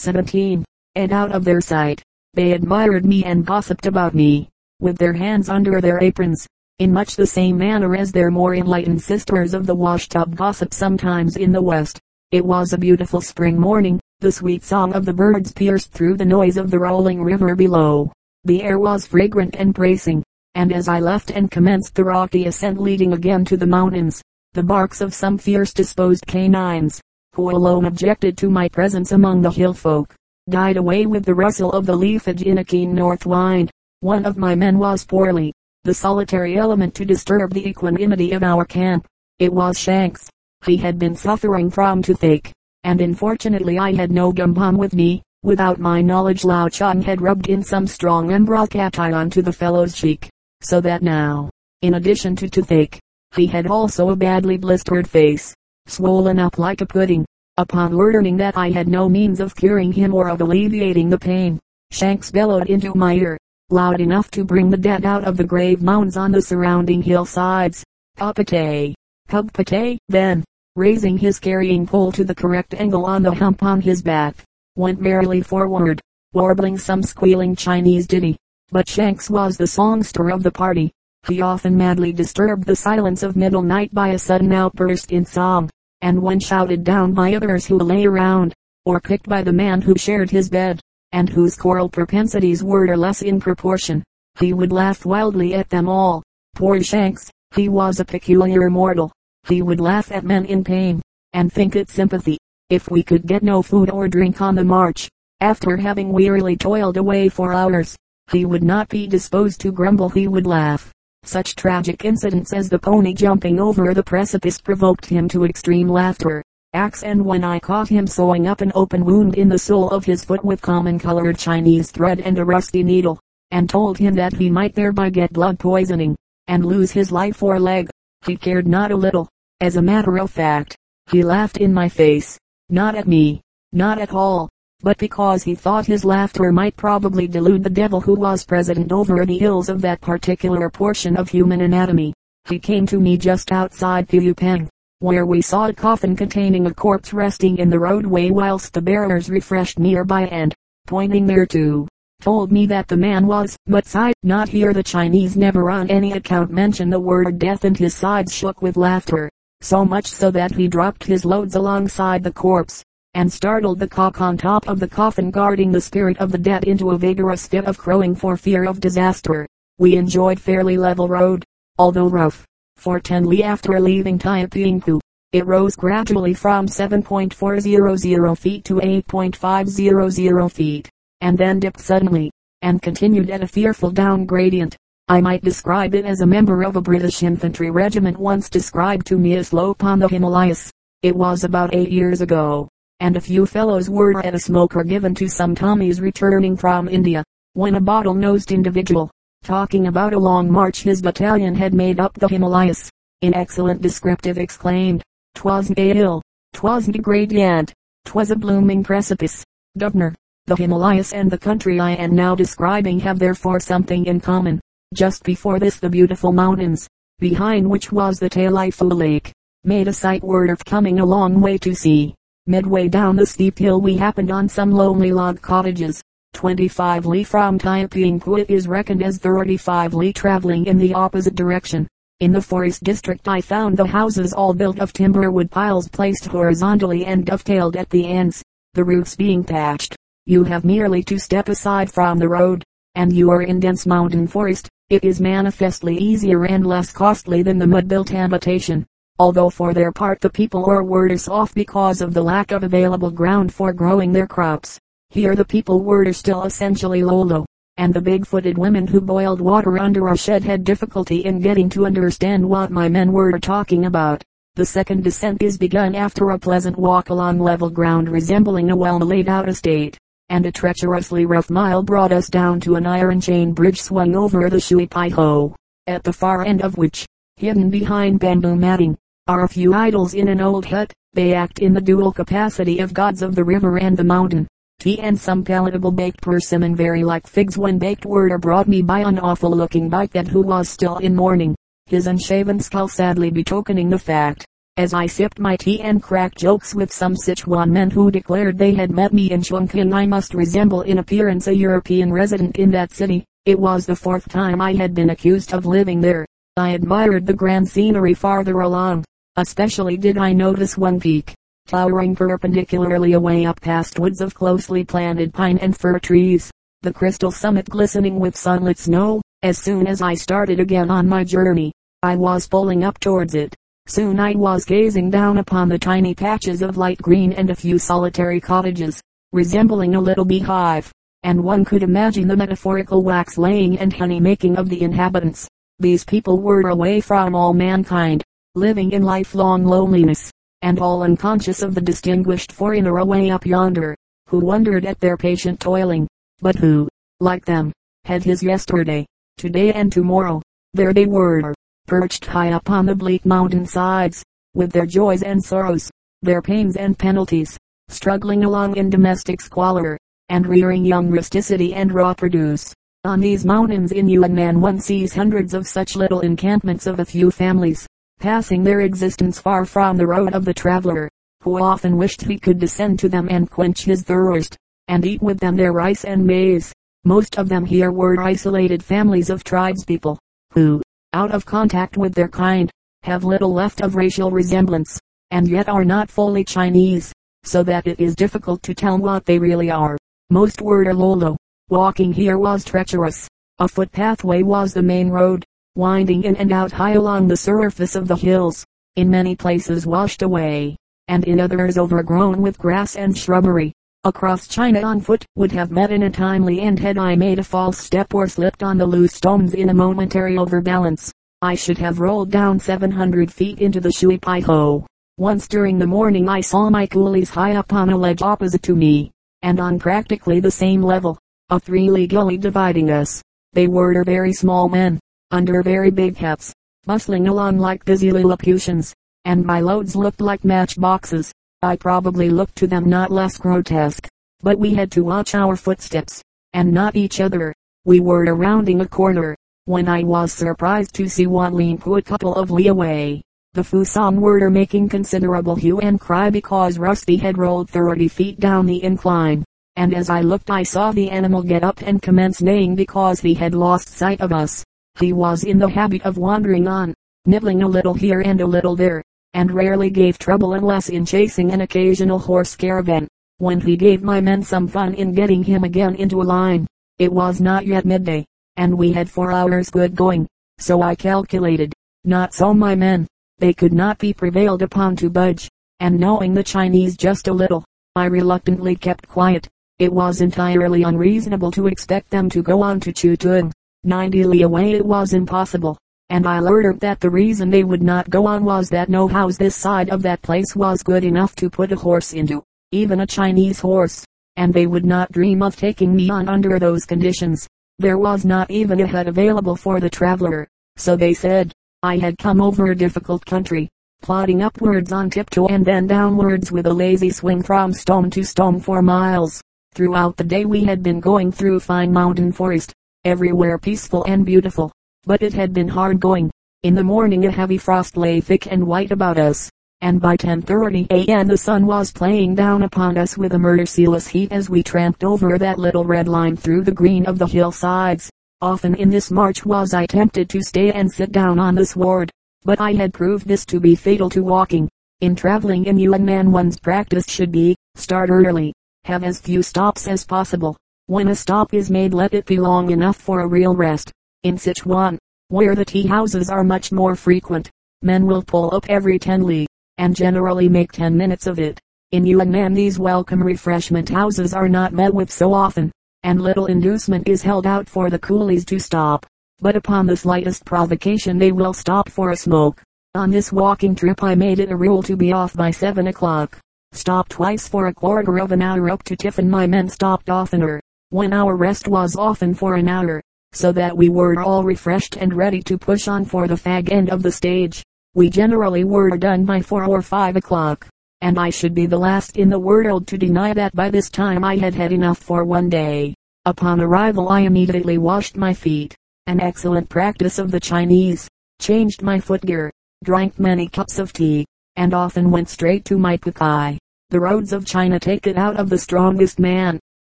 17. 0.00 0.64
And 0.96 1.12
out 1.12 1.32
of 1.32 1.44
their 1.44 1.60
sight, 1.60 2.02
they 2.34 2.52
admired 2.52 3.04
me 3.04 3.24
and 3.24 3.44
gossiped 3.44 3.86
about 3.86 4.14
me, 4.14 4.48
with 4.80 4.98
their 4.98 5.12
hands 5.12 5.48
under 5.48 5.80
their 5.80 6.02
aprons, 6.02 6.46
in 6.78 6.92
much 6.92 7.16
the 7.16 7.26
same 7.26 7.58
manner 7.58 7.94
as 7.94 8.10
their 8.10 8.30
more 8.30 8.54
enlightened 8.54 9.02
sisters 9.02 9.52
of 9.52 9.66
the 9.66 9.74
washtub 9.74 10.34
gossip 10.34 10.72
sometimes 10.72 11.36
in 11.36 11.52
the 11.52 11.60
West. 11.60 12.00
It 12.30 12.44
was 12.44 12.72
a 12.72 12.78
beautiful 12.78 13.20
spring 13.20 13.60
morning. 13.60 14.00
The 14.20 14.32
sweet 14.32 14.64
song 14.64 14.94
of 14.94 15.04
the 15.04 15.12
birds 15.12 15.52
pierced 15.52 15.92
through 15.92 16.16
the 16.16 16.24
noise 16.24 16.56
of 16.56 16.70
the 16.70 16.78
rolling 16.78 17.22
river 17.22 17.54
below. 17.54 18.12
The 18.44 18.62
air 18.62 18.78
was 18.78 19.06
fragrant 19.06 19.56
and 19.58 19.74
bracing, 19.74 20.22
and 20.54 20.72
as 20.72 20.88
I 20.88 21.00
left 21.00 21.30
and 21.30 21.50
commenced 21.50 21.94
the 21.94 22.04
rocky 22.04 22.46
ascent 22.46 22.80
leading 22.80 23.12
again 23.12 23.44
to 23.46 23.56
the 23.56 23.66
mountains, 23.66 24.22
the 24.52 24.62
barks 24.62 25.00
of 25.00 25.12
some 25.12 25.38
fierce 25.38 25.72
disposed 25.72 26.26
canines, 26.26 27.00
who 27.34 27.50
alone 27.50 27.84
objected 27.84 28.36
to 28.38 28.50
my 28.50 28.68
presence 28.68 29.12
among 29.12 29.42
the 29.42 29.50
hill 29.50 29.74
folk, 29.74 30.14
died 30.48 30.76
away 30.76 31.06
with 31.06 31.24
the 31.24 31.34
rustle 31.34 31.72
of 31.72 31.86
the 31.86 31.96
leafage 31.96 32.42
in 32.42 32.58
a 32.58 32.64
keen 32.64 32.94
north 32.94 33.26
wind. 33.26 33.70
One 34.00 34.24
of 34.24 34.36
my 34.36 34.54
men 34.54 34.78
was 34.78 35.04
poorly, 35.04 35.52
the 35.84 35.94
solitary 35.94 36.58
element 36.58 36.94
to 36.96 37.04
disturb 37.04 37.52
the 37.52 37.68
equanimity 37.68 38.32
of 38.32 38.42
our 38.42 38.64
camp. 38.64 39.06
It 39.38 39.52
was 39.52 39.78
Shanks. 39.78 40.28
He 40.66 40.76
had 40.76 40.98
been 40.98 41.14
suffering 41.14 41.70
from 41.70 42.02
toothache, 42.02 42.52
and 42.84 43.00
unfortunately 43.00 43.78
I 43.78 43.94
had 43.94 44.10
no 44.10 44.32
gum 44.32 44.52
balm 44.52 44.76
with 44.76 44.94
me. 44.94 45.22
Without 45.42 45.80
my 45.80 46.02
knowledge 46.02 46.44
Lao 46.44 46.68
Chun 46.68 47.00
had 47.00 47.22
rubbed 47.22 47.48
in 47.48 47.62
some 47.62 47.86
strong 47.86 48.30
embrocation 48.30 49.30
to 49.30 49.40
the 49.40 49.52
fellow's 49.52 49.94
cheek, 49.94 50.28
so 50.60 50.82
that 50.82 51.02
now, 51.02 51.48
in 51.80 51.94
addition 51.94 52.36
to 52.36 52.50
toothache, 52.50 53.00
he 53.34 53.46
had 53.46 53.66
also 53.66 54.10
a 54.10 54.16
badly 54.16 54.58
blistered 54.58 55.08
face, 55.08 55.54
swollen 55.86 56.38
up 56.38 56.58
like 56.58 56.80
a 56.80 56.86
pudding. 56.86 57.24
Upon 57.56 57.96
learning 57.96 58.36
that 58.38 58.56
I 58.56 58.70
had 58.70 58.88
no 58.88 59.08
means 59.08 59.40
of 59.40 59.54
curing 59.54 59.92
him 59.92 60.14
or 60.14 60.28
of 60.28 60.40
alleviating 60.40 61.10
the 61.10 61.18
pain, 61.18 61.58
Shanks 61.90 62.30
bellowed 62.30 62.70
into 62.70 62.94
my 62.94 63.14
ear, 63.14 63.36
loud 63.68 64.00
enough 64.00 64.30
to 64.30 64.44
bring 64.44 64.70
the 64.70 64.76
dead 64.76 65.04
out 65.04 65.24
of 65.24 65.36
the 65.36 65.44
grave 65.44 65.82
mounds 65.82 66.16
on 66.16 66.32
the 66.32 66.40
surrounding 66.40 67.02
hillsides. 67.02 67.84
Pupate, 68.16 68.94
pupate, 69.28 69.98
then, 70.08 70.44
raising 70.76 71.18
his 71.18 71.38
carrying 71.38 71.86
pole 71.86 72.12
to 72.12 72.24
the 72.24 72.34
correct 72.34 72.74
angle 72.74 73.04
on 73.04 73.22
the 73.22 73.34
hump 73.34 73.62
on 73.62 73.80
his 73.80 74.02
back, 74.02 74.36
went 74.76 75.00
merrily 75.00 75.42
forward, 75.42 76.00
warbling 76.32 76.78
some 76.78 77.02
squealing 77.02 77.56
Chinese 77.56 78.06
ditty. 78.06 78.36
But 78.70 78.88
Shanks 78.88 79.28
was 79.28 79.56
the 79.56 79.66
songster 79.66 80.30
of 80.30 80.42
the 80.42 80.52
party. 80.52 80.92
He 81.28 81.42
often 81.42 81.76
madly 81.76 82.12
disturbed 82.12 82.64
the 82.64 82.74
silence 82.74 83.22
of 83.22 83.36
middle 83.36 83.62
night 83.62 83.94
by 83.94 84.08
a 84.08 84.18
sudden 84.18 84.52
outburst 84.52 85.12
in 85.12 85.24
song, 85.24 85.70
and 86.00 86.20
when 86.20 86.40
shouted 86.40 86.82
down 86.82 87.12
by 87.12 87.34
others 87.34 87.66
who 87.66 87.78
lay 87.78 88.04
around, 88.04 88.54
or 88.84 89.00
kicked 89.00 89.28
by 89.28 89.42
the 89.42 89.52
man 89.52 89.80
who 89.80 89.96
shared 89.96 90.30
his 90.30 90.48
bed, 90.48 90.80
and 91.12 91.28
whose 91.28 91.56
choral 91.56 91.88
propensities 91.88 92.64
were 92.64 92.96
less 92.96 93.22
in 93.22 93.38
proportion. 93.38 94.02
He 94.38 94.52
would 94.52 94.72
laugh 94.72 95.04
wildly 95.04 95.54
at 95.54 95.68
them 95.68 95.88
all. 95.88 96.22
Poor 96.56 96.82
Shanks, 96.82 97.30
he 97.54 97.68
was 97.68 98.00
a 98.00 98.04
peculiar 98.04 98.70
mortal. 98.70 99.12
He 99.46 99.62
would 99.62 99.80
laugh 99.80 100.10
at 100.10 100.24
men 100.24 100.46
in 100.46 100.64
pain, 100.64 101.02
and 101.32 101.52
think 101.52 101.76
it 101.76 101.90
sympathy. 101.90 102.38
If 102.70 102.90
we 102.90 103.02
could 103.02 103.26
get 103.26 103.42
no 103.42 103.62
food 103.62 103.90
or 103.90 104.08
drink 104.08 104.40
on 104.40 104.54
the 104.54 104.64
march, 104.64 105.08
after 105.40 105.76
having 105.76 106.12
wearily 106.12 106.56
toiled 106.56 106.96
away 106.96 107.28
for 107.28 107.52
hours, 107.52 107.96
he 108.30 108.44
would 108.44 108.62
not 108.62 108.88
be 108.88 109.06
disposed 109.06 109.60
to 109.60 109.72
grumble. 109.72 110.08
He 110.08 110.28
would 110.28 110.46
laugh. 110.46 110.92
Such 111.24 111.54
tragic 111.54 112.04
incidents 112.04 112.52
as 112.52 112.68
the 112.68 112.78
pony 112.78 113.12
jumping 113.12 113.60
over 113.60 113.92
the 113.94 114.02
precipice 114.02 114.60
provoked 114.60 115.06
him 115.06 115.28
to 115.28 115.44
extreme 115.44 115.88
laughter. 115.88 116.42
Axe 116.72 117.02
and 117.02 117.24
when 117.24 117.44
I 117.44 117.58
caught 117.58 117.88
him 117.88 118.06
sewing 118.06 118.46
up 118.46 118.60
an 118.60 118.72
open 118.74 119.04
wound 119.04 119.34
in 119.34 119.48
the 119.48 119.58
sole 119.58 119.90
of 119.90 120.04
his 120.04 120.24
foot 120.24 120.44
with 120.44 120.62
common 120.62 120.98
colored 120.98 121.38
Chinese 121.38 121.90
thread 121.90 122.20
and 122.20 122.38
a 122.38 122.44
rusty 122.44 122.82
needle, 122.82 123.20
and 123.50 123.68
told 123.68 123.98
him 123.98 124.14
that 124.14 124.32
he 124.32 124.50
might 124.50 124.74
thereby 124.74 125.10
get 125.10 125.32
blood 125.32 125.58
poisoning, 125.58 126.16
and 126.48 126.64
lose 126.64 126.90
his 126.90 127.12
life 127.12 127.42
or 127.42 127.60
leg, 127.60 127.90
he 128.24 128.36
cared 128.36 128.66
not 128.66 128.90
a 128.90 128.96
little. 128.96 129.28
As 129.60 129.76
a 129.76 129.82
matter 129.82 130.18
of 130.18 130.30
fact, 130.30 130.76
he 131.10 131.22
laughed 131.22 131.58
in 131.58 131.74
my 131.74 131.88
face, 131.88 132.38
not 132.70 132.94
at 132.94 133.06
me, 133.06 133.42
not 133.72 133.98
at 133.98 134.14
all, 134.14 134.48
but 134.82 134.98
because 134.98 135.42
he 135.42 135.54
thought 135.54 135.86
his 135.86 136.04
laughter 136.04 136.52
might 136.52 136.76
probably 136.76 137.26
delude 137.26 137.62
the 137.64 137.70
devil 137.70 138.00
who 138.00 138.14
was 138.14 138.44
president 138.44 138.92
over 138.92 139.24
the 139.26 139.38
ills 139.40 139.68
of 139.68 139.80
that 139.80 140.00
particular 140.00 140.70
portion 140.70 141.16
of 141.16 141.28
human 141.28 141.60
anatomy. 141.60 142.12
He 142.48 142.58
came 142.58 142.86
to 142.86 143.00
me 143.00 143.16
just 143.16 143.52
outside 143.52 144.08
Peng 144.08 144.68
where 145.00 145.24
we 145.24 145.40
saw 145.40 145.66
a 145.66 145.72
coffin 145.72 146.14
containing 146.14 146.66
a 146.66 146.74
corpse 146.74 147.14
resting 147.14 147.56
in 147.56 147.70
the 147.70 147.78
roadway 147.78 148.30
whilst 148.30 148.74
the 148.74 148.82
bearers 148.82 149.30
refreshed 149.30 149.78
nearby 149.78 150.26
and, 150.26 150.54
pointing 150.86 151.26
thereto, 151.26 151.88
told 152.20 152.52
me 152.52 152.66
that 152.66 152.86
the 152.86 152.96
man 152.96 153.26
was, 153.26 153.56
but 153.64 153.86
sighed 153.86 154.12
not 154.22 154.46
here 154.46 154.74
the 154.74 154.82
Chinese 154.82 155.36
never 155.36 155.70
on 155.70 155.88
any 155.88 156.12
account 156.12 156.50
mention 156.50 156.90
the 156.90 157.00
word 157.00 157.38
death 157.38 157.64
and 157.64 157.78
his 157.78 157.94
sides 157.94 158.34
shook 158.34 158.60
with 158.60 158.76
laughter, 158.76 159.30
so 159.62 159.86
much 159.86 160.06
so 160.06 160.30
that 160.30 160.54
he 160.54 160.68
dropped 160.68 161.02
his 161.02 161.24
loads 161.24 161.56
alongside 161.56 162.22
the 162.22 162.30
corpse, 162.30 162.84
and 163.14 163.32
startled 163.32 163.78
the 163.78 163.88
cock 163.88 164.20
on 164.20 164.36
top 164.36 164.68
of 164.68 164.78
the 164.78 164.88
coffin 164.88 165.30
guarding 165.30 165.72
the 165.72 165.80
spirit 165.80 166.16
of 166.18 166.30
the 166.30 166.38
dead 166.38 166.64
into 166.64 166.90
a 166.90 166.98
vigorous 166.98 167.46
fit 167.46 167.64
of 167.64 167.76
crowing 167.76 168.14
for 168.14 168.36
fear 168.36 168.64
of 168.64 168.80
disaster. 168.80 169.46
We 169.78 169.96
enjoyed 169.96 170.38
fairly 170.38 170.78
level 170.78 171.08
road, 171.08 171.44
although 171.78 172.08
rough 172.08 172.46
for 172.76 173.00
10 173.00 173.26
li 173.26 173.42
after 173.42 173.78
leaving 173.80 174.18
Taipingpu. 174.18 175.00
It 175.32 175.46
rose 175.46 175.76
gradually 175.76 176.34
from 176.34 176.66
7.400 176.66 178.38
feet 178.38 178.64
to 178.64 178.74
8.500 178.74 180.52
feet, 180.52 180.90
and 181.20 181.36
then 181.36 181.60
dipped 181.60 181.80
suddenly, 181.80 182.30
and 182.62 182.82
continued 182.82 183.30
at 183.30 183.42
a 183.42 183.46
fearful 183.46 183.90
down 183.90 184.24
gradient. 184.24 184.76
I 185.08 185.20
might 185.20 185.42
describe 185.42 185.94
it 185.94 186.04
as 186.04 186.20
a 186.20 186.26
member 186.26 186.62
of 186.62 186.76
a 186.76 186.80
British 186.80 187.22
infantry 187.22 187.70
regiment 187.70 188.18
once 188.18 188.48
described 188.48 189.06
to 189.08 189.18
me 189.18 189.34
a 189.34 189.44
slope 189.44 189.84
on 189.84 189.98
the 189.98 190.08
Himalayas. 190.08 190.70
It 191.02 191.14
was 191.14 191.44
about 191.44 191.74
eight 191.74 191.90
years 191.90 192.20
ago, 192.20 192.68
and 193.00 193.16
a 193.16 193.20
few 193.20 193.46
fellows 193.46 193.90
were 193.90 194.20
at 194.24 194.34
a 194.34 194.38
smoker 194.38 194.84
given 194.84 195.14
to 195.14 195.28
some 195.28 195.54
Tommies 195.54 196.00
returning 196.00 196.56
from 196.56 196.88
India, 196.88 197.24
when 197.54 197.74
a 197.74 197.80
bottle-nosed 197.80 198.52
individual, 198.52 199.10
talking 199.42 199.86
about 199.86 200.12
a 200.12 200.18
long 200.18 200.50
march 200.50 200.82
his 200.82 201.02
battalion 201.02 201.54
had 201.54 201.74
made 201.74 201.98
up 201.98 202.14
the 202.14 202.28
Himalayas, 202.28 202.90
in 203.22 203.34
excellent 203.34 203.82
descriptive 203.82 204.38
exclaimed, 204.38 205.02
"'Twas 205.34 205.72
a 205.76 205.94
hill, 205.94 206.22
'twas 206.52 206.88
a 206.88 206.92
gradient, 206.92 207.72
'twas 208.04 208.30
a 208.30 208.36
blooming 208.36 208.84
precipice. 208.84 209.44
Governor, 209.78 210.14
the 210.46 210.56
Himalayas 210.56 211.12
and 211.12 211.30
the 211.30 211.38
country 211.38 211.80
I 211.80 211.92
am 211.92 212.14
now 212.14 212.34
describing 212.34 213.00
have 213.00 213.18
therefore 213.18 213.60
something 213.60 214.06
in 214.06 214.20
common. 214.20 214.60
Just 214.94 215.22
before 215.22 215.58
this 215.58 215.78
the 215.78 215.88
beautiful 215.88 216.32
mountains, 216.32 216.88
behind 217.18 217.68
which 217.68 217.92
was 217.92 218.18
the 218.18 218.28
Taifu 218.28 218.92
Lake, 218.92 219.32
made 219.64 219.88
a 219.88 219.92
sight 219.92 220.24
worth 220.24 220.50
of 220.50 220.64
coming 220.64 220.98
a 220.98 221.04
long 221.04 221.40
way 221.40 221.56
to 221.58 221.74
see. 221.74 222.14
Midway 222.50 222.88
down 222.88 223.14
the 223.14 223.26
steep 223.26 223.60
hill 223.60 223.80
we 223.80 223.96
happened 223.96 224.32
on 224.32 224.48
some 224.48 224.72
lonely 224.72 225.12
log 225.12 225.40
cottages, 225.40 226.02
25 226.32 227.06
li 227.06 227.22
from 227.22 227.60
Taipingpu 227.60 228.44
is 228.50 228.66
reckoned 228.66 229.04
as 229.04 229.18
35 229.18 229.94
li 229.94 230.12
traveling 230.12 230.66
in 230.66 230.76
the 230.76 230.92
opposite 230.92 231.36
direction. 231.36 231.86
In 232.18 232.32
the 232.32 232.42
forest 232.42 232.82
district 232.82 233.28
I 233.28 233.40
found 233.40 233.76
the 233.76 233.86
houses 233.86 234.32
all 234.32 234.52
built 234.52 234.80
of 234.80 234.92
timber 234.92 235.30
wood 235.30 235.48
piles 235.48 235.86
placed 235.86 236.26
horizontally 236.26 237.06
and 237.06 237.24
dovetailed 237.24 237.76
at 237.76 237.88
the 237.90 238.08
ends, 238.08 238.42
the 238.74 238.82
roofs 238.82 239.14
being 239.14 239.44
thatched. 239.44 239.94
You 240.26 240.42
have 240.42 240.64
merely 240.64 241.04
to 241.04 241.20
step 241.20 241.48
aside 241.48 241.88
from 241.88 242.18
the 242.18 242.28
road, 242.28 242.64
and 242.96 243.12
you 243.12 243.30
are 243.30 243.42
in 243.42 243.60
dense 243.60 243.86
mountain 243.86 244.26
forest. 244.26 244.68
It 244.88 245.04
is 245.04 245.20
manifestly 245.20 245.96
easier 245.96 246.46
and 246.46 246.66
less 246.66 246.90
costly 246.90 247.44
than 247.44 247.58
the 247.58 247.68
mud-built 247.68 248.08
habitation, 248.08 248.86
although 249.18 249.50
for 249.50 249.74
their 249.74 249.92
part 249.92 250.20
the 250.20 250.30
people 250.30 250.64
are 250.70 250.84
worse 250.84 251.28
off 251.28 251.52
because 251.54 252.00
of 252.00 252.14
the 252.14 252.22
lack 252.22 252.52
of 252.52 252.62
available 252.62 253.10
ground 253.10 253.52
for 253.52 253.72
growing 253.72 254.12
their 254.12 254.26
crops. 254.26 254.78
Here 255.10 255.34
the 255.34 255.44
people 255.44 255.82
were 255.82 256.12
still 256.12 256.44
essentially 256.44 257.02
Lolo, 257.02 257.44
and 257.76 257.92
the 257.92 258.00
big-footed 258.00 258.56
women 258.56 258.86
who 258.86 259.00
boiled 259.00 259.40
water 259.40 259.78
under 259.78 260.08
our 260.08 260.16
shed 260.16 260.44
had 260.44 260.64
difficulty 260.64 261.24
in 261.24 261.40
getting 261.40 261.68
to 261.70 261.86
understand 261.86 262.48
what 262.48 262.70
my 262.70 262.88
men 262.88 263.10
were 263.10 263.38
talking 263.38 263.86
about. 263.86 264.22
The 264.54 264.66
second 264.66 265.04
descent 265.04 265.42
is 265.42 265.56
begun 265.56 265.94
after 265.94 266.30
a 266.30 266.38
pleasant 266.38 266.76
walk 266.76 267.08
along 267.08 267.38
level 267.38 267.70
ground 267.70 268.08
resembling 268.08 268.70
a 268.70 268.76
well 268.76 268.98
laid 268.98 269.28
out 269.28 269.48
estate, 269.48 269.96
and 270.28 270.44
a 270.44 270.52
treacherously 270.52 271.24
rough 271.26 271.50
mile 271.50 271.82
brought 271.82 272.12
us 272.12 272.28
down 272.28 272.60
to 272.60 272.76
an 272.76 272.86
iron 272.86 273.20
chain 273.20 273.52
bridge 273.52 273.80
swung 273.80 274.14
over 274.14 274.50
the 274.50 274.60
Shui 274.60 274.86
Pai 274.86 275.08
Ho, 275.10 275.54
at 275.86 276.04
the 276.04 276.12
far 276.12 276.44
end 276.44 276.62
of 276.62 276.76
which, 276.76 277.06
hidden 277.40 277.70
behind 277.70 278.20
bamboo 278.20 278.54
matting, 278.54 278.94
are 279.26 279.44
a 279.44 279.48
few 279.48 279.72
idols 279.72 280.12
in 280.12 280.28
an 280.28 280.42
old 280.42 280.66
hut. 280.66 280.92
They 281.14 281.32
act 281.32 281.60
in 281.60 281.72
the 281.72 281.80
dual 281.80 282.12
capacity 282.12 282.80
of 282.80 282.92
gods 282.92 283.22
of 283.22 283.34
the 283.34 283.42
river 283.42 283.78
and 283.78 283.96
the 283.96 284.04
mountain 284.04 284.46
tea 284.80 284.98
and 285.00 285.18
some 285.18 285.44
palatable 285.44 285.90
baked 285.90 286.22
persimmon 286.22 286.74
very 286.74 287.04
like 287.04 287.26
figs 287.26 287.58
when 287.58 287.78
baked 287.78 288.06
were 288.06 288.38
brought 288.38 288.66
me 288.66 288.80
by 288.80 289.00
an 289.00 289.18
awful 289.18 289.50
looking 289.50 289.88
biped 289.90 290.28
who 290.28 290.40
was 290.40 290.68
still 290.68 290.96
in 290.98 291.14
mourning, 291.14 291.54
his 291.86 292.06
unshaven 292.06 292.58
skull 292.58 292.88
sadly 292.88 293.30
betokening 293.30 293.90
the 293.90 293.98
fact, 293.98 294.46
as 294.78 294.94
I 294.94 295.06
sipped 295.06 295.38
my 295.38 295.56
tea 295.56 295.82
and 295.82 296.02
cracked 296.02 296.38
jokes 296.38 296.74
with 296.74 296.90
some 296.92 297.14
Sichuan 297.14 297.70
men 297.70 297.90
who 297.90 298.10
declared 298.10 298.56
they 298.56 298.74
had 298.74 298.90
met 298.90 299.12
me 299.12 299.30
in 299.30 299.42
Chongqing 299.42 299.94
I 299.94 300.06
must 300.06 300.32
resemble 300.32 300.82
in 300.82 300.98
appearance 300.98 301.46
a 301.46 301.54
European 301.54 302.10
resident 302.10 302.56
in 302.56 302.70
that 302.70 302.92
city. 302.92 303.24
It 303.44 303.58
was 303.58 303.84
the 303.84 303.96
fourth 303.96 304.28
time 304.28 304.60
I 304.60 304.74
had 304.74 304.94
been 304.94 305.10
accused 305.10 305.52
of 305.52 305.66
living 305.66 306.00
there. 306.00 306.26
I 306.60 306.72
admired 306.72 307.24
the 307.24 307.32
grand 307.32 307.66
scenery 307.66 308.12
farther 308.12 308.60
along. 308.60 309.02
Especially 309.36 309.96
did 309.96 310.18
I 310.18 310.34
notice 310.34 310.76
one 310.76 311.00
peak, 311.00 311.34
towering 311.66 312.14
perpendicularly 312.14 313.14
away 313.14 313.46
up 313.46 313.58
past 313.62 313.98
woods 313.98 314.20
of 314.20 314.34
closely 314.34 314.84
planted 314.84 315.32
pine 315.32 315.56
and 315.56 315.74
fir 315.74 315.98
trees, 315.98 316.50
the 316.82 316.92
crystal 316.92 317.30
summit 317.30 317.70
glistening 317.70 318.20
with 318.20 318.36
sunlit 318.36 318.76
snow. 318.76 319.22
As 319.42 319.56
soon 319.56 319.86
as 319.86 320.02
I 320.02 320.12
started 320.12 320.60
again 320.60 320.90
on 320.90 321.08
my 321.08 321.24
journey, 321.24 321.72
I 322.02 322.16
was 322.16 322.46
pulling 322.46 322.84
up 322.84 323.00
towards 323.00 323.34
it. 323.34 323.56
Soon 323.86 324.20
I 324.20 324.34
was 324.34 324.66
gazing 324.66 325.08
down 325.08 325.38
upon 325.38 325.70
the 325.70 325.78
tiny 325.78 326.14
patches 326.14 326.60
of 326.60 326.76
light 326.76 327.00
green 327.00 327.32
and 327.32 327.48
a 327.48 327.56
few 327.56 327.78
solitary 327.78 328.38
cottages, 328.38 329.00
resembling 329.32 329.94
a 329.94 330.00
little 330.00 330.26
beehive, 330.26 330.92
and 331.22 331.42
one 331.42 331.64
could 331.64 331.82
imagine 331.82 332.28
the 332.28 332.36
metaphorical 332.36 333.02
wax 333.02 333.38
laying 333.38 333.78
and 333.78 333.94
honey 333.94 334.20
making 334.20 334.58
of 334.58 334.68
the 334.68 334.82
inhabitants. 334.82 335.48
These 335.80 336.04
people 336.04 336.38
were 336.38 336.68
away 336.68 337.00
from 337.00 337.34
all 337.34 337.54
mankind, 337.54 338.22
living 338.54 338.92
in 338.92 339.02
lifelong 339.02 339.64
loneliness, 339.64 340.30
and 340.60 340.78
all 340.78 341.02
unconscious 341.02 341.62
of 341.62 341.74
the 341.74 341.80
distinguished 341.80 342.52
foreigner 342.52 342.98
away 342.98 343.30
up 343.30 343.46
yonder, 343.46 343.96
who 344.28 344.40
wondered 344.40 344.84
at 344.84 345.00
their 345.00 345.16
patient 345.16 345.58
toiling, 345.58 346.06
but 346.40 346.54
who, 346.54 346.86
like 347.20 347.46
them, 347.46 347.72
had 348.04 348.22
his 348.22 348.42
yesterday, 348.42 349.06
today 349.38 349.72
and 349.72 349.90
tomorrow. 349.90 350.42
There 350.74 350.92
they 350.92 351.06
were, 351.06 351.54
perched 351.86 352.26
high 352.26 352.48
upon 352.48 352.84
the 352.84 352.94
bleak 352.94 353.24
mountain 353.24 353.64
sides, 353.64 354.22
with 354.52 354.72
their 354.72 354.84
joys 354.84 355.22
and 355.22 355.42
sorrows, 355.42 355.90
their 356.20 356.42
pains 356.42 356.76
and 356.76 356.98
penalties, 356.98 357.56
struggling 357.88 358.44
along 358.44 358.76
in 358.76 358.90
domestic 358.90 359.40
squalor, 359.40 359.96
and 360.28 360.46
rearing 360.46 360.84
young 360.84 361.10
rusticity 361.10 361.72
and 361.72 361.94
raw 361.94 362.12
produce. 362.12 362.74
On 363.04 363.18
these 363.18 363.46
mountains 363.46 363.92
in 363.92 364.08
Yunnan 364.08 364.60
one 364.60 364.78
sees 364.78 365.14
hundreds 365.14 365.54
of 365.54 365.66
such 365.66 365.96
little 365.96 366.20
encampments 366.20 366.86
of 366.86 367.00
a 367.00 367.04
few 367.06 367.30
families, 367.30 367.86
passing 368.18 368.62
their 368.62 368.82
existence 368.82 369.38
far 369.38 369.64
from 369.64 369.96
the 369.96 370.06
road 370.06 370.34
of 370.34 370.44
the 370.44 370.52
traveler, 370.52 371.08
who 371.42 371.62
often 371.62 371.96
wished 371.96 372.20
he 372.20 372.38
could 372.38 372.58
descend 372.58 372.98
to 372.98 373.08
them 373.08 373.26
and 373.30 373.50
quench 373.50 373.84
his 373.84 374.02
thirst, 374.02 374.54
and 374.88 375.06
eat 375.06 375.22
with 375.22 375.40
them 375.40 375.56
their 375.56 375.72
rice 375.72 376.04
and 376.04 376.26
maize. 376.26 376.74
Most 377.04 377.38
of 377.38 377.48
them 377.48 377.64
here 377.64 377.90
were 377.90 378.20
isolated 378.20 378.84
families 378.84 379.30
of 379.30 379.44
tribespeople, 379.44 380.18
who, 380.52 380.82
out 381.14 381.30
of 381.30 381.46
contact 381.46 381.96
with 381.96 382.12
their 382.14 382.28
kind, 382.28 382.70
have 383.02 383.24
little 383.24 383.54
left 383.54 383.80
of 383.80 383.96
racial 383.96 384.30
resemblance, 384.30 385.00
and 385.30 385.48
yet 385.48 385.70
are 385.70 385.86
not 385.86 386.10
fully 386.10 386.44
Chinese, 386.44 387.14
so 387.44 387.62
that 387.62 387.86
it 387.86 387.98
is 387.98 388.14
difficult 388.14 388.62
to 388.62 388.74
tell 388.74 388.98
what 388.98 389.24
they 389.24 389.38
really 389.38 389.70
are. 389.70 389.96
Most 390.28 390.60
were 390.60 390.92
Lolo. 390.92 391.38
Walking 391.70 392.12
here 392.12 392.36
was 392.36 392.64
treacherous. 392.64 393.28
A 393.60 393.68
footpathway 393.68 394.42
was 394.42 394.74
the 394.74 394.82
main 394.82 395.08
road, 395.08 395.44
winding 395.76 396.24
in 396.24 396.34
and 396.34 396.50
out 396.50 396.72
high 396.72 396.94
along 396.94 397.28
the 397.28 397.36
surface 397.36 397.94
of 397.94 398.08
the 398.08 398.16
hills, 398.16 398.66
in 398.96 399.08
many 399.08 399.36
places 399.36 399.86
washed 399.86 400.22
away, 400.22 400.76
and 401.06 401.22
in 401.22 401.38
others 401.38 401.78
overgrown 401.78 402.42
with 402.42 402.58
grass 402.58 402.96
and 402.96 403.16
shrubbery. 403.16 403.72
Across 404.02 404.48
China 404.48 404.80
on 404.82 405.00
foot 405.00 405.24
would 405.36 405.52
have 405.52 405.70
met 405.70 405.92
in 405.92 406.02
a 406.02 406.10
timely 406.10 406.60
end 406.60 406.80
had 406.80 406.98
I 406.98 407.14
made 407.14 407.38
a 407.38 407.44
false 407.44 407.78
step 407.78 408.14
or 408.14 408.26
slipped 408.26 408.64
on 408.64 408.76
the 408.76 408.86
loose 408.86 409.14
stones 409.14 409.54
in 409.54 409.68
a 409.68 409.74
momentary 409.74 410.38
overbalance. 410.38 411.12
I 411.40 411.54
should 411.54 411.78
have 411.78 412.00
rolled 412.00 412.32
down 412.32 412.58
700 412.58 413.32
feet 413.32 413.60
into 413.60 413.78
the 413.78 413.92
Shui 413.92 414.18
Pai 414.18 414.40
Ho. 414.40 414.88
Once 415.18 415.46
during 415.46 415.78
the 415.78 415.86
morning 415.86 416.28
I 416.28 416.40
saw 416.40 416.68
my 416.68 416.88
coolies 416.88 417.30
high 417.30 417.54
up 417.54 417.72
on 417.72 417.90
a 417.90 417.96
ledge 417.96 418.22
opposite 418.22 418.62
to 418.64 418.74
me, 418.74 419.12
and 419.42 419.60
on 419.60 419.78
practically 419.78 420.40
the 420.40 420.50
same 420.50 420.82
level, 420.82 421.16
a 421.50 421.58
three 421.58 421.90
legally 421.90 422.38
dividing 422.38 422.90
us. 422.90 423.20
They 423.52 423.66
were 423.66 424.04
very 424.04 424.32
small 424.32 424.68
men, 424.68 425.00
under 425.32 425.62
very 425.62 425.90
big 425.90 426.16
hats, 426.16 426.54
bustling 426.86 427.26
along 427.26 427.58
like 427.58 427.84
busy 427.84 428.12
Lilliputians, 428.12 428.94
and 429.24 429.44
my 429.44 429.60
loads 429.60 429.96
looked 429.96 430.20
like 430.20 430.44
matchboxes. 430.44 431.32
I 431.62 431.74
probably 431.74 432.30
looked 432.30 432.54
to 432.56 432.68
them 432.68 432.88
not 432.88 433.10
less 433.10 433.36
grotesque, 433.36 434.06
but 434.42 434.58
we 434.58 434.74
had 434.74 434.92
to 434.92 435.02
watch 435.02 435.34
our 435.34 435.56
footsteps, 435.56 436.22
and 436.52 436.72
not 436.72 436.94
each 436.94 437.20
other. 437.20 437.52
We 437.84 437.98
were 437.98 438.32
rounding 438.32 438.80
a 438.80 438.86
corner, 438.86 439.34
when 439.64 439.88
I 439.88 440.04
was 440.04 440.32
surprised 440.32 440.94
to 440.94 441.08
see 441.08 441.26
one 441.26 441.54
lean 441.54 441.78
put 441.78 441.96
a 441.96 442.02
couple 442.02 442.36
of 442.36 442.52
li 442.52 442.68
away. 442.68 443.22
The 443.54 443.62
Fusang 443.62 444.20
were 444.20 444.48
making 444.48 444.88
considerable 444.88 445.56
hue 445.56 445.80
and 445.80 446.00
cry 446.00 446.30
because 446.30 446.78
Rusty 446.78 447.16
had 447.16 447.38
rolled 447.38 447.68
30 447.68 448.06
feet 448.06 448.38
down 448.38 448.66
the 448.66 448.82
incline, 448.84 449.44
and 449.80 449.94
as 449.94 450.10
I 450.10 450.20
looked 450.20 450.50
I 450.50 450.62
saw 450.62 450.92
the 450.92 451.08
animal 451.08 451.42
get 451.42 451.64
up 451.64 451.80
and 451.80 452.02
commence 452.02 452.42
neighing 452.42 452.74
because 452.74 453.18
he 453.18 453.32
had 453.32 453.54
lost 453.54 453.88
sight 453.88 454.20
of 454.20 454.30
us. 454.30 454.62
He 454.98 455.14
was 455.14 455.42
in 455.42 455.58
the 455.58 455.70
habit 455.70 456.02
of 456.02 456.18
wandering 456.18 456.68
on, 456.68 456.92
nibbling 457.24 457.62
a 457.62 457.66
little 457.66 457.94
here 457.94 458.20
and 458.20 458.42
a 458.42 458.46
little 458.46 458.76
there, 458.76 459.02
and 459.32 459.50
rarely 459.50 459.88
gave 459.88 460.18
trouble 460.18 460.52
unless 460.52 460.90
in 460.90 461.06
chasing 461.06 461.50
an 461.50 461.62
occasional 461.62 462.18
horse 462.18 462.54
caravan. 462.54 463.08
When 463.38 463.58
he 463.58 463.74
gave 463.74 464.02
my 464.02 464.20
men 464.20 464.42
some 464.42 464.68
fun 464.68 464.92
in 464.92 465.14
getting 465.14 465.42
him 465.42 465.64
again 465.64 465.94
into 465.94 466.20
a 466.20 466.24
line, 466.24 466.66
it 466.98 467.10
was 467.10 467.40
not 467.40 467.64
yet 467.66 467.86
midday, 467.86 468.26
and 468.56 468.76
we 468.76 468.92
had 468.92 469.08
four 469.08 469.32
hours 469.32 469.70
good 469.70 469.94
going, 469.94 470.28
so 470.58 470.82
I 470.82 470.94
calculated. 470.94 471.72
Not 472.04 472.34
so 472.34 472.52
my 472.52 472.74
men. 472.74 473.06
They 473.38 473.54
could 473.54 473.72
not 473.72 473.96
be 473.96 474.12
prevailed 474.12 474.60
upon 474.60 474.96
to 474.96 475.08
budge, 475.08 475.48
and 475.78 475.98
knowing 475.98 476.34
the 476.34 476.44
Chinese 476.44 476.98
just 476.98 477.28
a 477.28 477.32
little, 477.32 477.64
I 477.96 478.04
reluctantly 478.04 478.76
kept 478.76 479.08
quiet. 479.08 479.48
It 479.80 479.90
was 479.90 480.20
entirely 480.20 480.82
unreasonable 480.82 481.50
to 481.52 481.66
expect 481.66 482.10
them 482.10 482.28
to 482.30 482.42
go 482.42 482.60
on 482.60 482.80
to 482.80 482.92
Chutung. 482.92 483.50
Ninety 483.82 484.24
li 484.24 484.42
away 484.42 484.72
it 484.72 484.84
was 484.84 485.14
impossible, 485.14 485.78
and 486.10 486.26
I 486.26 486.38
learned 486.38 486.80
that 486.80 487.00
the 487.00 487.08
reason 487.08 487.48
they 487.48 487.64
would 487.64 487.82
not 487.82 488.10
go 488.10 488.26
on 488.26 488.44
was 488.44 488.68
that 488.68 488.90
no 488.90 489.08
house 489.08 489.38
this 489.38 489.56
side 489.56 489.88
of 489.88 490.02
that 490.02 490.20
place 490.20 490.54
was 490.54 490.82
good 490.82 491.02
enough 491.02 491.34
to 491.36 491.48
put 491.48 491.72
a 491.72 491.76
horse 491.76 492.12
into, 492.12 492.44
even 492.72 493.00
a 493.00 493.06
Chinese 493.06 493.58
horse, 493.58 494.04
and 494.36 494.52
they 494.52 494.66
would 494.66 494.84
not 494.84 495.12
dream 495.12 495.42
of 495.42 495.56
taking 495.56 495.96
me 495.96 496.10
on 496.10 496.28
under 496.28 496.58
those 496.58 496.84
conditions. 496.84 497.48
There 497.78 497.96
was 497.96 498.26
not 498.26 498.50
even 498.50 498.80
a 498.80 498.86
hut 498.86 499.08
available 499.08 499.56
for 499.56 499.80
the 499.80 499.88
traveler, 499.88 500.46
so 500.76 500.94
they 500.94 501.14
said. 501.14 501.54
I 501.82 501.96
had 501.96 502.18
come 502.18 502.42
over 502.42 502.66
a 502.66 502.76
difficult 502.76 503.24
country, 503.24 503.70
plodding 504.02 504.42
upwards 504.42 504.92
on 504.92 505.08
tiptoe 505.08 505.46
and 505.46 505.64
then 505.64 505.86
downwards 505.86 506.52
with 506.52 506.66
a 506.66 506.74
lazy 506.74 507.08
swing 507.08 507.42
from 507.42 507.72
stone 507.72 508.10
to 508.10 508.24
stone 508.24 508.60
for 508.60 508.82
miles. 508.82 509.40
Throughout 509.72 510.16
the 510.16 510.24
day 510.24 510.44
we 510.44 510.64
had 510.64 510.82
been 510.82 510.98
going 510.98 511.30
through 511.30 511.60
fine 511.60 511.92
mountain 511.92 512.32
forest, 512.32 512.72
everywhere 513.04 513.56
peaceful 513.56 514.04
and 514.04 514.26
beautiful. 514.26 514.72
But 515.04 515.22
it 515.22 515.32
had 515.32 515.52
been 515.52 515.68
hard 515.68 516.00
going. 516.00 516.28
In 516.64 516.74
the 516.74 516.82
morning 516.82 517.24
a 517.24 517.30
heavy 517.30 517.56
frost 517.56 517.96
lay 517.96 518.20
thick 518.20 518.50
and 518.50 518.66
white 518.66 518.90
about 518.90 519.16
us, 519.16 519.48
and 519.80 520.00
by 520.00 520.16
10.30 520.16 520.90
a.m. 520.90 521.28
the 521.28 521.36
sun 521.36 521.66
was 521.66 521.92
playing 521.92 522.34
down 522.34 522.64
upon 522.64 522.98
us 522.98 523.16
with 523.16 523.32
a 523.32 523.38
merciless 523.38 524.08
heat 524.08 524.32
as 524.32 524.50
we 524.50 524.62
tramped 524.62 525.04
over 525.04 525.38
that 525.38 525.58
little 525.58 525.84
red 525.84 526.08
line 526.08 526.36
through 526.36 526.62
the 526.62 526.72
green 526.72 527.06
of 527.06 527.18
the 527.18 527.26
hillsides. 527.26 528.10
Often 528.42 528.74
in 528.74 528.90
this 528.90 529.10
march 529.10 529.46
was 529.46 529.72
I 529.72 529.86
tempted 529.86 530.28
to 530.30 530.42
stay 530.42 530.72
and 530.72 530.90
sit 530.90 531.12
down 531.12 531.38
on 531.38 531.54
the 531.54 531.64
sward, 531.64 532.10
but 532.42 532.60
I 532.60 532.72
had 532.72 532.92
proved 532.92 533.28
this 533.28 533.46
to 533.46 533.60
be 533.60 533.76
fatal 533.76 534.10
to 534.10 534.24
walking. 534.24 534.68
In 535.00 535.14
traveling 535.14 535.66
in 535.66 535.78
Yunnan 535.78 536.32
one's 536.32 536.58
practice 536.58 537.04
should 537.08 537.30
be, 537.30 537.54
start 537.76 538.10
early, 538.10 538.52
have 538.84 539.04
as 539.04 539.20
few 539.20 539.42
stops 539.42 539.86
as 539.86 540.04
possible, 540.04 540.56
when 540.86 541.08
a 541.08 541.14
stop 541.14 541.54
is 541.54 541.70
made 541.70 541.94
let 541.94 542.14
it 542.14 542.26
be 542.26 542.38
long 542.38 542.70
enough 542.70 542.96
for 542.96 543.20
a 543.20 543.26
real 543.26 543.54
rest. 543.54 543.92
In 544.22 544.36
Sichuan, 544.36 544.98
where 545.28 545.54
the 545.54 545.64
tea 545.64 545.86
houses 545.86 546.28
are 546.28 546.42
much 546.42 546.72
more 546.72 546.96
frequent, 546.96 547.50
men 547.82 548.06
will 548.06 548.22
pull 548.22 548.54
up 548.54 548.68
every 548.68 548.98
10 548.98 549.24
li, 549.24 549.46
and 549.78 549.94
generally 549.94 550.48
make 550.48 550.72
10 550.72 550.96
minutes 550.96 551.26
of 551.26 551.38
it. 551.38 551.60
In 551.92 552.04
Yunnan 552.04 552.54
these 552.54 552.78
welcome 552.78 553.22
refreshment 553.22 553.88
houses 553.88 554.34
are 554.34 554.48
not 554.48 554.72
met 554.72 554.92
with 554.92 555.10
so 555.10 555.32
often, 555.32 555.70
and 556.02 556.20
little 556.20 556.46
inducement 556.46 557.08
is 557.08 557.22
held 557.22 557.46
out 557.46 557.68
for 557.68 557.90
the 557.90 557.98
coolies 557.98 558.44
to 558.46 558.58
stop. 558.58 559.06
But 559.40 559.56
upon 559.56 559.86
the 559.86 559.96
slightest 559.96 560.44
provocation 560.44 561.18
they 561.18 561.32
will 561.32 561.52
stop 561.52 561.88
for 561.88 562.10
a 562.10 562.16
smoke. 562.16 562.62
On 562.94 563.10
this 563.10 563.32
walking 563.32 563.74
trip 563.74 564.02
I 564.02 564.14
made 564.14 564.40
it 564.40 564.50
a 564.50 564.56
rule 564.56 564.82
to 564.82 564.96
be 564.96 565.12
off 565.12 565.36
by 565.36 565.50
7 565.50 565.86
o'clock. 565.86 566.38
Stop 566.72 567.08
twice 567.08 567.46
for 567.46 567.66
a 567.66 567.74
quarter 567.74 568.18
of 568.20 568.32
an 568.32 568.40
hour 568.40 568.70
up 568.70 568.82
to 568.84 568.96
tiffin. 568.96 569.28
My 569.28 569.46
men 569.46 569.68
stopped 569.68 570.08
oftener. 570.08 570.60
When 570.90 571.12
our 571.12 571.36
rest 571.36 571.68
was 571.68 571.96
often 571.96 572.32
for 572.32 572.54
an 572.54 572.68
hour, 572.68 573.02
so 573.32 573.52
that 573.52 573.76
we 573.76 573.88
were 573.88 574.20
all 574.22 574.44
refreshed 574.44 574.96
and 574.96 575.12
ready 575.12 575.42
to 575.42 575.58
push 575.58 575.88
on 575.88 576.04
for 576.04 576.26
the 576.26 576.36
fag 576.36 576.72
end 576.72 576.88
of 576.88 577.02
the 577.02 577.12
stage. 577.12 577.62
We 577.94 578.08
generally 578.08 578.64
were 578.64 578.96
done 578.96 579.24
by 579.24 579.42
four 579.42 579.64
or 579.64 579.82
five 579.82 580.16
o'clock, 580.16 580.66
and 581.00 581.18
I 581.18 581.30
should 581.30 581.54
be 581.54 581.66
the 581.66 581.78
last 581.78 582.16
in 582.16 582.30
the 582.30 582.38
world 582.38 582.86
to 582.88 582.98
deny 582.98 583.34
that 583.34 583.54
by 583.54 583.68
this 583.68 583.90
time 583.90 584.24
I 584.24 584.36
had 584.36 584.54
had 584.54 584.72
enough 584.72 584.98
for 584.98 585.24
one 585.24 585.48
day. 585.48 585.94
Upon 586.24 586.60
arrival 586.60 587.08
I 587.08 587.20
immediately 587.20 587.78
washed 587.78 588.16
my 588.16 588.32
feet, 588.32 588.74
an 589.06 589.20
excellent 589.20 589.68
practice 589.68 590.18
of 590.18 590.30
the 590.30 590.40
Chinese, 590.40 591.08
changed 591.40 591.82
my 591.82 592.00
footgear, 592.00 592.50
drank 592.82 593.18
many 593.18 593.48
cups 593.48 593.78
of 593.78 593.92
tea, 593.92 594.24
and 594.60 594.74
often 594.74 595.10
went 595.10 595.26
straight 595.26 595.64
to 595.64 595.78
my 595.78 595.96
Pukai. 595.96 596.58
The 596.90 597.00
roads 597.00 597.32
of 597.32 597.46
China 597.46 597.80
take 597.80 598.06
it 598.06 598.18
out 598.18 598.36
of 598.36 598.50
the 598.50 598.58
strongest 598.58 599.18
man. 599.18 599.58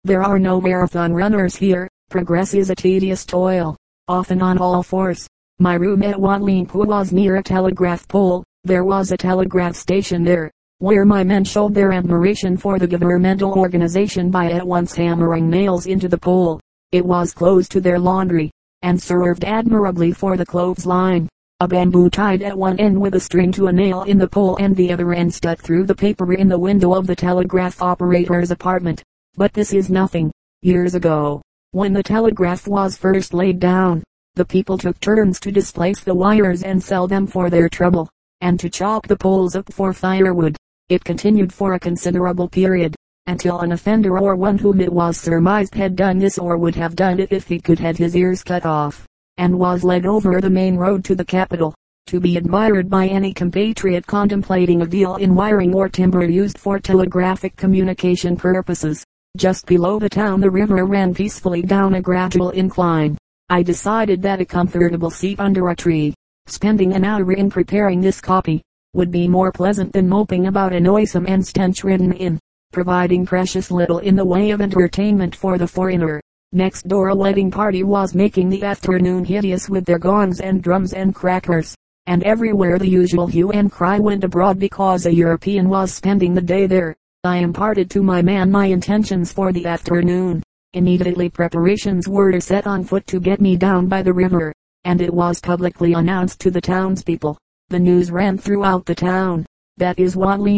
There 0.04 0.24
are 0.24 0.40
no 0.40 0.60
marathon 0.60 1.14
runners 1.14 1.56
here. 1.56 1.88
Progress 2.10 2.56
is 2.56 2.72
a 2.72 2.76
tedious 2.76 3.24
toil, 3.24 3.78
often 4.08 4.42
on 4.42 4.58
all 4.58 4.82
fours. 4.82 5.28
My 5.60 5.76
room 5.76 6.02
at 6.02 6.20
Wat 6.20 6.42
Ling 6.42 6.68
was 6.74 7.12
near 7.12 7.36
a 7.36 7.44
telegraph 7.44 8.08
pole. 8.08 8.44
There 8.64 8.84
was 8.84 9.12
a 9.12 9.18
telegraph 9.18 9.76
station 9.76 10.24
there, 10.24 10.50
where 10.80 11.06
my 11.06 11.24
men 11.24 11.44
showed 11.44 11.76
their 11.76 11.92
admiration 11.92 12.58
for 12.58 12.80
the 12.80 12.88
governmental 12.88 13.54
organization 13.54 14.32
by 14.32 14.50
at 14.50 14.66
once 14.66 14.96
hammering 14.96 15.52
nails 15.52 15.86
into 15.86 16.08
the 16.08 16.18
pole. 16.18 16.60
It 16.92 17.06
was 17.06 17.32
close 17.32 17.70
to 17.70 17.80
their 17.80 18.00
laundry, 18.00 18.50
and 18.82 19.00
served 19.00 19.44
admirably 19.44 20.14
for 20.14 20.36
the 20.36 20.48
clothes 20.48 20.88
line. 20.88 21.30
A 21.64 21.68
bamboo 21.68 22.10
tied 22.10 22.42
at 22.42 22.58
one 22.58 22.78
end 22.78 23.00
with 23.00 23.16
a 23.16 23.22
string 23.22 23.50
to 23.54 23.68
a 23.68 23.72
nail 23.72 24.02
in 24.02 24.18
the 24.18 24.28
pole 24.28 24.58
and 24.58 24.76
the 24.76 24.92
other 24.92 25.14
end 25.14 25.34
stuck 25.34 25.60
through 25.60 25.86
the 25.86 25.96
paper 25.96 26.34
in 26.34 26.50
the 26.50 26.60
window 26.60 26.94
of 26.94 27.08
the 27.08 27.16
telegraph 27.16 27.82
operator's 27.82 28.52
apartment. 28.52 29.02
But 29.36 29.54
this 29.54 29.72
is 29.72 29.90
nothing. 29.90 30.30
Years 30.62 30.94
ago, 30.94 31.42
when 31.72 31.94
the 31.94 32.04
telegraph 32.04 32.68
was 32.68 32.98
first 32.98 33.34
laid 33.34 33.62
down, 33.62 34.04
the 34.36 34.44
people 34.44 34.78
took 34.78 35.00
turns 35.00 35.40
to 35.40 35.54
displace 35.54 36.02
the 36.02 36.14
wires 36.14 36.64
and 36.64 36.84
sell 36.84 37.08
them 37.08 37.26
for 37.26 37.50
their 37.50 37.70
trouble, 37.70 38.10
and 38.42 38.60
to 38.60 38.70
chop 38.70 39.08
the 39.08 39.16
poles 39.16 39.56
up 39.56 39.72
for 39.72 39.94
firewood. 39.94 40.58
It 40.90 41.06
continued 41.06 41.54
for 41.54 41.76
a 41.76 41.80
considerable 41.80 42.50
period, 42.50 42.94
until 43.28 43.62
an 43.62 43.72
offender 43.72 44.20
or 44.20 44.36
one 44.36 44.58
whom 44.58 44.82
it 44.82 44.92
was 44.92 45.16
surmised 45.16 45.76
had 45.76 45.96
done 45.96 46.20
this 46.20 46.38
or 46.38 46.58
would 46.58 46.76
have 46.76 46.98
done 46.98 47.22
it 47.22 47.32
if 47.32 47.48
he 47.48 47.58
could 47.58 47.80
had 47.80 47.96
his 47.98 48.18
ears 48.18 48.44
cut 48.44 48.66
off 48.66 49.08
and 49.38 49.58
was 49.58 49.84
led 49.84 50.06
over 50.06 50.40
the 50.40 50.50
main 50.50 50.76
road 50.76 51.04
to 51.06 51.16
the 51.16 51.26
capital, 51.26 51.74
to 52.08 52.20
be 52.20 52.38
admired 52.38 52.90
by 52.90 53.08
any 53.08 53.34
compatriot 53.34 54.06
contemplating 54.06 54.82
a 54.82 54.86
deal 54.86 55.16
in 55.16 55.36
wiring 55.36 55.74
or 55.74 55.90
timber 55.90 56.26
used 56.26 56.58
for 56.58 56.80
telegraphic 56.80 57.56
communication 57.56 58.36
purposes. 58.36 59.04
Just 59.38 59.66
below 59.66 59.98
the 59.98 60.10
town 60.10 60.42
the 60.42 60.50
river 60.50 60.86
ran 60.86 61.14
peacefully 61.14 61.62
down 61.62 61.96
a 61.96 62.02
gradual 62.02 62.52
incline. 62.52 63.18
I 63.50 63.64
decided 63.64 64.22
that 64.22 64.42
a 64.42 64.46
comfortable 64.46 65.10
seat 65.10 65.40
under 65.40 65.70
a 65.70 65.76
tree, 65.76 66.14
spending 66.46 66.94
an 66.94 67.04
hour 67.04 67.34
in 67.34 67.50
preparing 67.50 68.00
this 68.00 68.22
copy, 68.22 68.62
would 68.94 69.10
be 69.10 69.28
more 69.28 69.52
pleasant 69.52 69.92
than 69.92 70.08
moping 70.08 70.48
about 70.48 70.74
a 70.74 70.80
noisome 70.80 71.26
and 71.28 71.46
stench-ridden 71.46 72.14
inn, 72.14 72.40
providing 72.72 73.26
precious 73.26 73.72
little 73.72 74.00
in 74.00 74.16
the 74.16 74.26
way 74.26 74.52
of 74.52 74.62
entertainment 74.62 75.36
for 75.36 75.58
the 75.58 75.68
foreigner. 75.68 76.22
Next 76.56 76.88
door 76.88 77.08
a 77.08 77.16
wedding 77.16 77.50
party 77.50 77.82
was 77.82 78.14
making 78.14 78.50
the 78.50 78.62
afternoon 78.62 79.26
hideous 79.26 79.72
with 79.72 79.86
their 79.86 79.98
gongs 79.98 80.40
and 80.40 80.62
drums 80.62 80.94
and 80.94 81.16
crackers, 81.16 81.76
and 82.06 82.22
everywhere 82.22 82.78
the 82.78 82.88
usual 82.88 83.26
hue 83.26 83.50
and 83.50 83.72
cry 83.72 83.98
went 83.98 84.24
abroad 84.24 84.60
because 84.60 85.08
a 85.08 85.12
European 85.12 85.68
was 85.68 85.92
spending 85.92 86.36
the 86.36 86.42
day 86.44 86.68
there. 86.68 86.96
I 87.24 87.38
imparted 87.38 87.90
to 87.90 88.04
my 88.04 88.22
man 88.22 88.52
my 88.52 88.68
intentions 88.68 89.32
for 89.34 89.52
the 89.52 89.66
afternoon. 89.66 90.44
Immediately 90.74 91.30
preparations 91.30 92.08
were 92.08 92.40
set 92.40 92.68
on 92.68 92.84
foot 92.84 93.08
to 93.08 93.20
get 93.20 93.42
me 93.42 93.58
down 93.58 93.88
by 93.88 94.04
the 94.04 94.14
river, 94.14 94.54
and 94.84 95.02
it 95.02 95.12
was 95.12 95.42
publicly 95.42 95.94
announced 95.94 96.40
to 96.42 96.52
the 96.52 96.62
townspeople. 96.62 97.36
The 97.70 97.80
news 97.80 98.12
ran 98.12 98.38
throughout 98.38 98.86
the 98.86 98.94
town. 98.94 99.48
That 99.78 99.98
is 99.98 100.16